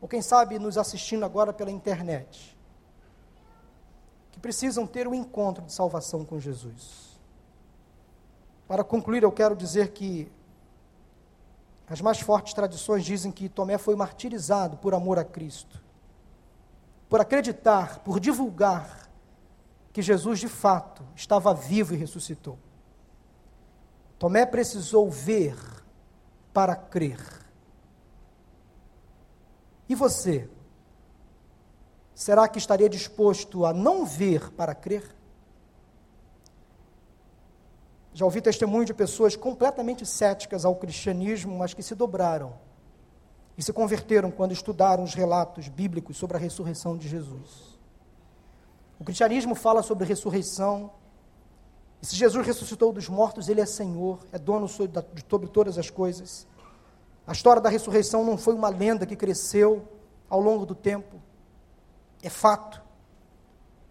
ou 0.00 0.08
quem 0.08 0.22
sabe 0.22 0.58
nos 0.58 0.78
assistindo 0.78 1.22
agora 1.22 1.52
pela 1.52 1.70
internet, 1.70 2.56
que 4.32 4.40
precisam 4.40 4.86
ter 4.86 5.06
um 5.06 5.14
encontro 5.14 5.62
de 5.62 5.72
salvação 5.74 6.24
com 6.24 6.40
Jesus. 6.40 7.20
Para 8.66 8.82
concluir, 8.82 9.22
eu 9.22 9.30
quero 9.30 9.54
dizer 9.54 9.90
que 9.90 10.32
as 11.86 12.00
mais 12.00 12.20
fortes 12.20 12.54
tradições 12.54 13.04
dizem 13.04 13.30
que 13.30 13.50
Tomé 13.50 13.76
foi 13.76 13.94
martirizado 13.94 14.78
por 14.78 14.94
amor 14.94 15.18
a 15.18 15.24
Cristo, 15.24 15.89
por 17.10 17.20
acreditar, 17.20 17.98
por 17.98 18.20
divulgar 18.20 19.10
que 19.92 20.00
Jesus 20.00 20.38
de 20.38 20.48
fato 20.48 21.04
estava 21.16 21.52
vivo 21.52 21.92
e 21.92 21.96
ressuscitou. 21.96 22.56
Tomé 24.16 24.46
precisou 24.46 25.10
ver 25.10 25.56
para 26.54 26.76
crer. 26.76 27.18
E 29.88 29.94
você? 29.96 30.48
Será 32.14 32.46
que 32.46 32.58
estaria 32.58 32.88
disposto 32.88 33.66
a 33.66 33.72
não 33.72 34.06
ver 34.06 34.52
para 34.52 34.72
crer? 34.72 35.16
Já 38.14 38.24
ouvi 38.24 38.40
testemunho 38.40 38.84
de 38.84 38.94
pessoas 38.94 39.34
completamente 39.34 40.06
céticas 40.06 40.64
ao 40.64 40.76
cristianismo, 40.76 41.58
mas 41.58 41.74
que 41.74 41.82
se 41.82 41.96
dobraram 41.96 42.69
e 43.60 43.62
se 43.62 43.74
converteram 43.74 44.30
quando 44.30 44.52
estudaram 44.52 45.04
os 45.04 45.12
relatos 45.12 45.68
bíblicos 45.68 46.16
sobre 46.16 46.34
a 46.34 46.40
ressurreição 46.40 46.96
de 46.96 47.06
Jesus. 47.06 47.78
O 48.98 49.04
cristianismo 49.04 49.54
fala 49.54 49.82
sobre 49.82 50.06
ressurreição. 50.06 50.90
E 52.00 52.06
se 52.06 52.16
Jesus 52.16 52.46
ressuscitou 52.46 52.90
dos 52.90 53.06
mortos, 53.10 53.50
ele 53.50 53.60
é 53.60 53.66
Senhor, 53.66 54.20
é 54.32 54.38
dono 54.38 54.66
de 54.66 54.72
sobre 55.28 55.46
todas 55.48 55.76
as 55.76 55.90
coisas. 55.90 56.46
A 57.26 57.32
história 57.32 57.60
da 57.60 57.68
ressurreição 57.68 58.24
não 58.24 58.38
foi 58.38 58.54
uma 58.54 58.70
lenda 58.70 59.04
que 59.04 59.14
cresceu 59.14 59.86
ao 60.30 60.40
longo 60.40 60.64
do 60.64 60.74
tempo. 60.74 61.20
É 62.22 62.30
fato. 62.30 62.80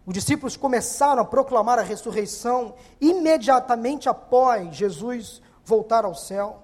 Os 0.03 0.15
discípulos 0.15 0.57
começaram 0.57 1.22
a 1.22 1.26
proclamar 1.26 1.78
a 1.78 1.84
ressurreição 1.84 2.74
imediatamente 2.99 4.09
após 4.09 4.76
Jesus 4.76 5.43
voltar 5.63 6.05
ao 6.05 6.15
céu. 6.15 6.63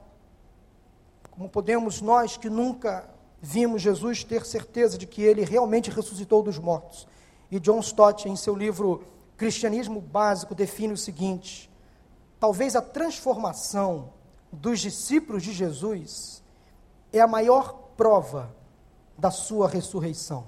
Como 1.36 1.50
podemos 1.50 2.02
nós 2.02 2.38
que 2.38 2.50
nunca 2.50 3.10
vimos 3.42 3.82
Jesus 3.82 4.24
ter 4.24 4.46
certeza 4.46 4.98
de 4.98 5.06
que 5.06 5.22
ele 5.22 5.44
realmente 5.44 5.92
ressuscitou 5.92 6.42
dos 6.42 6.58
mortos? 6.58 7.06
E 7.52 7.60
John 7.60 7.80
Stott, 7.80 8.28
em 8.30 8.36
seu 8.36 8.56
livro 8.56 9.04
Cristianismo 9.36 10.00
Básico, 10.00 10.56
define 10.56 10.94
o 10.94 10.98
seguinte: 10.98 11.70
talvez 12.40 12.76
a 12.76 12.82
transformação 12.82 14.14
dos 14.50 14.80
discípulos 14.80 15.44
de 15.44 15.52
Jesus 15.52 16.42
é 17.12 17.20
a 17.20 17.28
maior 17.28 17.74
prova 17.98 18.56
da 19.18 19.30
sua 19.30 19.68
ressurreição. 19.68 20.48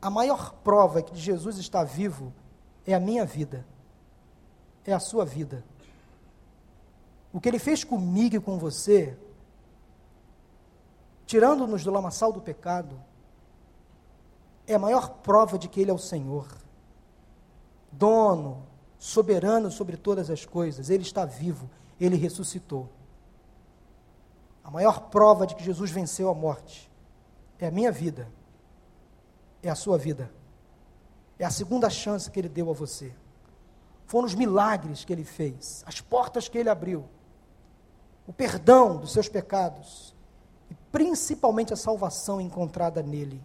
A 0.00 0.10
maior 0.10 0.52
prova 0.64 1.00
que 1.00 1.16
Jesus 1.16 1.56
está 1.56 1.82
vivo 1.82 2.32
é 2.86 2.92
a 2.92 3.00
minha 3.00 3.24
vida, 3.24 3.64
é 4.84 4.92
a 4.92 5.00
sua 5.00 5.24
vida. 5.24 5.64
O 7.32 7.40
que 7.40 7.48
ele 7.48 7.58
fez 7.58 7.82
comigo 7.82 8.36
e 8.36 8.40
com 8.40 8.58
você, 8.58 9.16
tirando-nos 11.24 11.82
do 11.82 11.90
lamaçal 11.90 12.32
do 12.32 12.40
pecado, 12.40 13.00
é 14.66 14.74
a 14.74 14.78
maior 14.78 15.08
prova 15.22 15.58
de 15.58 15.68
que 15.68 15.80
ele 15.80 15.90
é 15.90 15.94
o 15.94 15.98
Senhor, 15.98 16.46
dono, 17.90 18.66
soberano 18.98 19.70
sobre 19.70 19.96
todas 19.96 20.30
as 20.30 20.44
coisas, 20.44 20.90
ele 20.90 21.02
está 21.02 21.24
vivo, 21.24 21.68
ele 21.98 22.16
ressuscitou. 22.16 22.88
A 24.62 24.70
maior 24.70 25.08
prova 25.10 25.46
de 25.46 25.56
que 25.56 25.64
Jesus 25.64 25.90
venceu 25.90 26.28
a 26.28 26.34
morte 26.34 26.90
é 27.58 27.66
a 27.66 27.70
minha 27.70 27.90
vida, 27.90 28.28
é 29.62 29.70
a 29.70 29.74
sua 29.74 29.96
vida, 29.96 30.30
é 31.38 31.44
a 31.44 31.50
segunda 31.50 31.88
chance 31.88 32.30
que 32.30 32.38
ele 32.38 32.48
deu 32.48 32.70
a 32.70 32.72
você. 32.72 33.12
Foram 34.06 34.26
os 34.26 34.34
milagres 34.34 35.04
que 35.04 35.12
ele 35.12 35.24
fez, 35.24 35.82
as 35.86 36.00
portas 36.00 36.48
que 36.48 36.58
ele 36.58 36.68
abriu, 36.68 37.08
o 38.26 38.32
perdão 38.32 38.96
dos 38.96 39.12
seus 39.12 39.28
pecados 39.28 40.14
e 40.70 40.74
principalmente 40.90 41.72
a 41.72 41.76
salvação 41.76 42.40
encontrada 42.40 43.02
nele. 43.02 43.42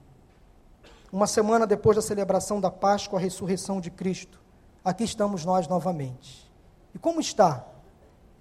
Uma 1.12 1.28
semana 1.28 1.66
depois 1.66 1.96
da 1.96 2.02
celebração 2.02 2.60
da 2.60 2.70
Páscoa, 2.70 3.18
a 3.18 3.22
ressurreição 3.22 3.80
de 3.80 3.90
Cristo, 3.90 4.40
aqui 4.84 5.04
estamos 5.04 5.46
nós 5.46 5.68
novamente. 5.68 6.52
E 6.94 7.00
como 7.00 7.20
está 7.20 7.66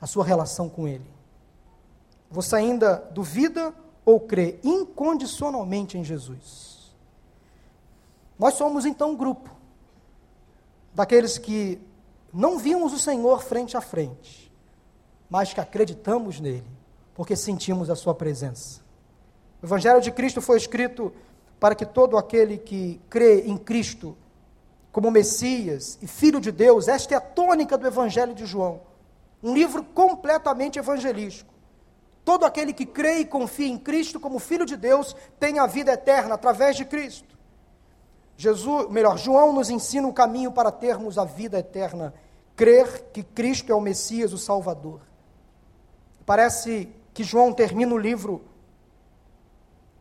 a 0.01 0.07
sua 0.07 0.24
relação 0.24 0.68
com 0.68 0.87
Ele? 0.87 1.09
Você 2.30 2.57
ainda 2.57 2.97
duvida 3.12 3.74
ou 4.05 4.20
crê 4.20 4.59
incondicionalmente 4.64 5.97
em 5.97 6.05
Jesus? 6.05 6.95
Nós 8.39 8.55
somos 8.55 8.84
então 8.84 9.12
um 9.12 9.16
grupo 9.16 9.51
daqueles 10.95 11.39
que 11.39 11.80
não 12.32 12.59
vimos 12.59 12.93
o 12.93 12.99
Senhor 12.99 13.43
frente 13.43 13.76
a 13.76 13.80
frente, 13.80 14.45
mas 15.29 15.53
que 15.53 15.61
acreditamos 15.61 16.41
nele, 16.41 16.70
porque 17.14 17.37
sentimos 17.37 17.91
a 17.91 17.97
Sua 17.97 18.14
presença. 18.14 18.81
O 19.62 19.66
Evangelho 19.66 20.01
de 20.01 20.11
Cristo 20.11 20.41
foi 20.41 20.57
escrito 20.57 21.12
para 21.59 21.74
que 21.74 21.87
todo 21.87 22.16
aquele 22.16 22.59
que 22.59 23.01
crê 23.09 23.43
em 23.47 23.57
Cristo 23.57 24.16
como 24.93 25.11
Messias 25.11 25.99
e 26.01 26.07
Filho 26.07 26.41
de 26.41 26.51
Deus, 26.51 26.89
esta 26.89 27.14
é 27.14 27.16
a 27.16 27.20
tônica 27.20 27.77
do 27.77 27.87
Evangelho 27.87 28.35
de 28.35 28.47
João, 28.47 28.81
um 29.43 29.55
livro 29.55 29.83
completamente 29.83 30.79
evangelístico. 30.79 31.53
Todo 32.24 32.45
aquele 32.45 32.72
que 32.72 32.85
crê 32.85 33.18
e 33.18 33.24
confia 33.24 33.68
em 33.68 33.79
Cristo 33.79 34.18
como 34.18 34.39
Filho 34.39 34.66
de 34.66 34.77
Deus 34.77 35.14
tem 35.39 35.59
a 35.59 35.66
vida 35.66 35.93
eterna 35.93 36.35
através 36.35 36.77
de 36.77 36.85
Cristo. 36.85 37.37
Jesus, 38.37 38.91
melhor, 38.91 39.16
João 39.16 39.53
nos 39.53 39.70
ensina 39.70 40.09
o 40.09 40.12
caminho 40.12 40.51
para 40.51 40.72
termos 40.72 41.18
a 41.18 41.24
vida 41.24 41.59
eterna, 41.59 42.12
crer 42.55 43.11
que 43.12 43.22
Cristo 43.22 43.70
é 43.70 43.74
o 43.74 43.81
Messias, 43.81 44.33
o 44.33 44.39
Salvador. 44.39 45.01
Parece 46.27 46.93
que 47.14 47.22
João 47.22 47.53
termina 47.53 47.95
o 47.95 47.99
livro 47.99 48.45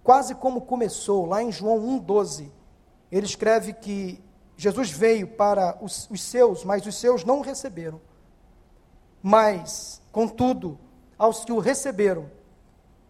quase 0.04 0.36
como 0.36 0.62
começou, 0.62 1.26
lá 1.26 1.42
em 1.42 1.52
João 1.52 1.80
1,12. 2.00 2.52
Ele 3.12 3.26
escreve 3.26 3.74
que 3.74 4.22
Jesus 4.58 4.90
veio 4.90 5.28
para 5.28 5.78
os, 5.82 6.10
os 6.10 6.22
seus, 6.22 6.64
mas 6.64 6.86
os 6.86 6.96
seus 6.96 7.24
não 7.24 7.40
o 7.40 7.42
receberam. 7.42 8.02
Mas, 9.22 10.02
contudo, 10.12 10.80
aos 11.18 11.46
que 11.46 11.52
o 11.52 11.60
receberam, 11.60 12.30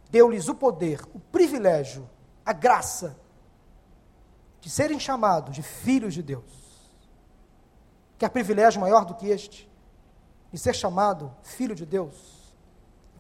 deu-lhes 0.10 0.48
o 0.48 0.56
poder, 0.56 1.02
o 1.14 1.20
privilégio, 1.20 2.10
a 2.46 2.54
graça 2.54 3.18
de 4.62 4.70
serem 4.70 5.00
chamados 5.00 5.56
de 5.56 5.62
filhos 5.62 6.14
de 6.14 6.22
Deus. 6.22 6.44
Quer 8.18 8.30
privilégio 8.30 8.80
maior 8.80 9.06
do 9.06 9.16
que 9.16 9.28
este? 9.28 9.70
De 10.52 10.58
ser 10.58 10.74
chamado 10.74 11.34
filho 11.44 11.76
de 11.76 11.86
Deus? 11.86 12.35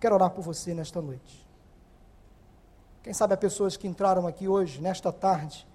Quero 0.05 0.13
orar 0.13 0.29
por 0.29 0.43
você 0.43 0.71
nesta 0.71 1.01
noite. 1.01 1.43
Quem 3.01 3.11
sabe 3.11 3.33
há 3.33 3.37
pessoas 3.37 3.75
que 3.75 3.87
entraram 3.87 4.27
aqui 4.27 4.47
hoje, 4.47 4.79
nesta 4.79 5.11
tarde, 5.11 5.67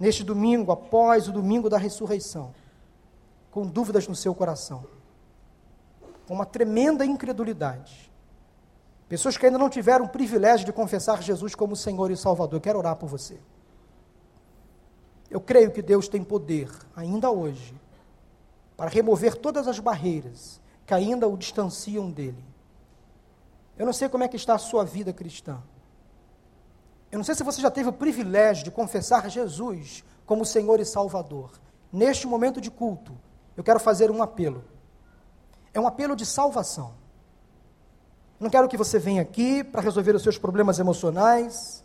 neste 0.00 0.24
domingo, 0.24 0.72
após 0.72 1.28
o 1.28 1.32
domingo 1.32 1.68
da 1.68 1.76
ressurreição, 1.76 2.54
com 3.50 3.66
dúvidas 3.66 4.08
no 4.08 4.16
seu 4.16 4.34
coração, 4.34 4.86
com 6.26 6.32
uma 6.32 6.46
tremenda 6.46 7.04
incredulidade, 7.04 8.10
Pessoas 9.10 9.36
que 9.36 9.44
ainda 9.44 9.58
não 9.58 9.68
tiveram 9.68 10.06
o 10.06 10.08
privilégio 10.08 10.64
de 10.64 10.72
confessar 10.72 11.22
Jesus 11.22 11.54
como 11.54 11.76
Senhor 11.76 12.10
e 12.10 12.16
Salvador. 12.16 12.56
Eu 12.56 12.62
quero 12.62 12.78
orar 12.78 12.96
por 12.96 13.10
você. 13.10 13.38
Eu 15.30 15.38
creio 15.38 15.70
que 15.70 15.82
Deus 15.82 16.08
tem 16.08 16.24
poder, 16.24 16.70
ainda 16.96 17.30
hoje, 17.30 17.78
para 18.74 18.88
remover 18.88 19.36
todas 19.36 19.68
as 19.68 19.78
barreiras 19.78 20.62
que 20.86 20.94
ainda 20.94 21.28
o 21.28 21.36
distanciam 21.36 22.10
dele. 22.10 22.53
Eu 23.78 23.86
não 23.86 23.92
sei 23.92 24.08
como 24.08 24.24
é 24.24 24.28
que 24.28 24.36
está 24.36 24.54
a 24.54 24.58
sua 24.58 24.84
vida 24.84 25.12
cristã. 25.12 25.62
Eu 27.10 27.18
não 27.18 27.24
sei 27.24 27.34
se 27.34 27.42
você 27.42 27.60
já 27.60 27.70
teve 27.70 27.88
o 27.88 27.92
privilégio 27.92 28.64
de 28.64 28.70
confessar 28.70 29.28
Jesus 29.28 30.04
como 30.26 30.44
Senhor 30.44 30.80
e 30.80 30.84
Salvador. 30.84 31.50
Neste 31.92 32.26
momento 32.26 32.60
de 32.60 32.70
culto, 32.70 33.16
eu 33.56 33.62
quero 33.62 33.78
fazer 33.78 34.10
um 34.10 34.22
apelo. 34.22 34.64
É 35.72 35.80
um 35.80 35.86
apelo 35.86 36.16
de 36.16 36.24
salvação. 36.24 36.94
Não 38.38 38.50
quero 38.50 38.68
que 38.68 38.76
você 38.76 38.98
venha 38.98 39.22
aqui 39.22 39.62
para 39.62 39.80
resolver 39.80 40.14
os 40.14 40.22
seus 40.22 40.38
problemas 40.38 40.78
emocionais, 40.78 41.84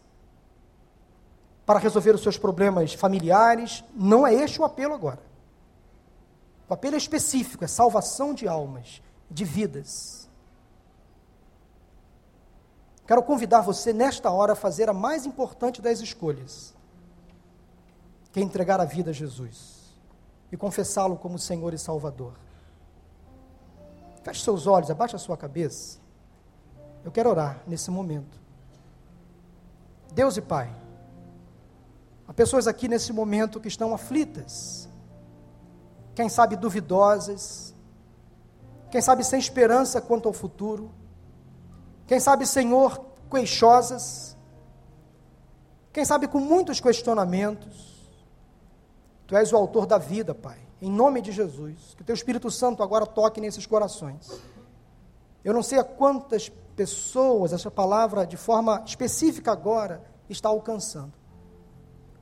para 1.66 1.80
resolver 1.80 2.16
os 2.16 2.22
seus 2.22 2.38
problemas 2.38 2.94
familiares. 2.94 3.84
Não 3.96 4.26
é 4.26 4.34
este 4.34 4.60
o 4.60 4.66
apelo 4.66 4.94
agora. 4.94 5.22
O 6.68 6.74
apelo 6.74 6.96
é 6.96 6.98
específico, 6.98 7.64
é 7.64 7.68
salvação 7.68 8.34
de 8.34 8.48
almas, 8.48 9.02
de 9.30 9.44
vidas. 9.44 10.29
Quero 13.10 13.24
convidar 13.24 13.62
você 13.62 13.92
nesta 13.92 14.30
hora 14.30 14.54
a 14.54 14.56
fazer 14.56 14.88
a 14.88 14.94
mais 14.94 15.26
importante 15.26 15.82
das 15.82 16.00
escolhas, 16.00 16.76
que 18.32 18.40
é 18.40 18.44
entregar 18.44 18.80
a 18.80 18.86
vida 18.86 19.10
a 19.10 19.14
Jesus 19.14 19.98
e 20.52 20.56
confessá-lo 20.56 21.18
como 21.18 21.40
Senhor 21.40 21.74
e 21.74 21.78
Salvador. 21.80 22.34
Feche 24.22 24.44
seus 24.44 24.68
olhos, 24.68 24.92
abaixe 24.92 25.16
a 25.16 25.18
sua 25.18 25.36
cabeça. 25.36 25.98
Eu 27.04 27.12
quero 27.12 27.32
orar 27.32 27.64
nesse 27.66 27.90
momento. 27.90 28.40
Deus 30.14 30.38
e 30.38 30.42
Pai, 30.42 30.72
há 32.28 32.34
pessoas 32.34 32.68
aqui 32.68 32.88
nesse 32.88 33.12
momento 33.12 33.60
que 33.60 33.68
estão 33.68 33.92
aflitas, 33.92 34.88
quem 36.14 36.30
sabe 36.30 36.56
duvidosas, 36.56 37.74
quem 38.92 39.02
sabe 39.02 39.24
sem 39.24 39.40
esperança 39.40 40.00
quanto 40.00 40.28
ao 40.28 40.34
futuro, 40.34 40.92
quem 42.10 42.20
sabe, 42.20 42.48
Senhor, 42.48 43.06
queixosas, 43.30 44.36
quem 45.94 46.04
sabe 46.04 46.28
com 46.28 46.40
muitos 46.40 46.80
questionamentos. 46.80 48.10
Tu 49.28 49.38
és 49.38 49.54
o 49.54 49.56
autor 49.56 49.86
da 49.86 50.00
vida, 50.00 50.34
Pai, 50.34 50.58
em 50.82 50.90
nome 50.90 51.22
de 51.22 51.32
Jesus, 51.32 51.94
que 51.96 52.04
Teu 52.04 52.16
Espírito 52.16 52.50
Santo 52.50 52.82
agora 52.82 53.06
toque 53.06 53.40
nesses 53.40 53.68
corações. 53.68 54.28
Eu 55.46 55.54
não 55.54 55.62
sei 55.62 55.78
a 55.78 55.84
quantas 55.84 56.50
pessoas, 56.76 57.54
essa 57.54 57.70
palavra 57.70 58.26
de 58.26 58.38
forma 58.38 58.82
específica 58.88 59.52
agora 59.52 60.02
está 60.28 60.50
alcançando. 60.50 61.14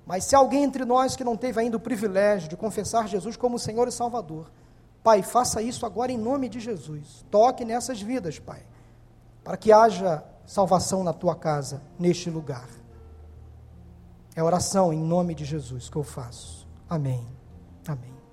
Mas 0.06 0.26
se 0.26 0.36
alguém 0.36 0.66
entre 0.66 0.84
nós 0.84 1.16
que 1.16 1.24
não 1.24 1.38
teve 1.38 1.62
ainda 1.62 1.78
o 1.78 1.80
privilégio 1.80 2.50
de 2.50 2.58
confessar 2.58 3.08
Jesus 3.08 3.38
como 3.38 3.58
Senhor 3.58 3.88
e 3.88 3.92
Salvador, 3.94 4.52
Pai, 5.02 5.24
faça 5.24 5.62
isso 5.62 5.86
agora 5.86 6.12
em 6.12 6.18
nome 6.18 6.50
de 6.50 6.60
Jesus. 6.60 7.24
Toque 7.32 7.64
nessas 7.64 8.02
vidas, 8.02 8.38
Pai, 8.38 8.66
para 9.48 9.56
que 9.56 9.72
haja 9.72 10.26
salvação 10.46 11.06
na 11.06 11.14
tua 11.14 11.34
casa, 11.34 11.82
neste 11.98 12.30
lugar. 12.30 12.68
É 14.36 14.44
oração 14.44 14.92
em 14.92 15.00
nome 15.00 15.34
de 15.34 15.46
Jesus 15.46 15.88
que 15.88 15.96
eu 15.96 16.04
faço. 16.04 16.68
Amém. 16.90 17.26
Amém. 17.88 18.17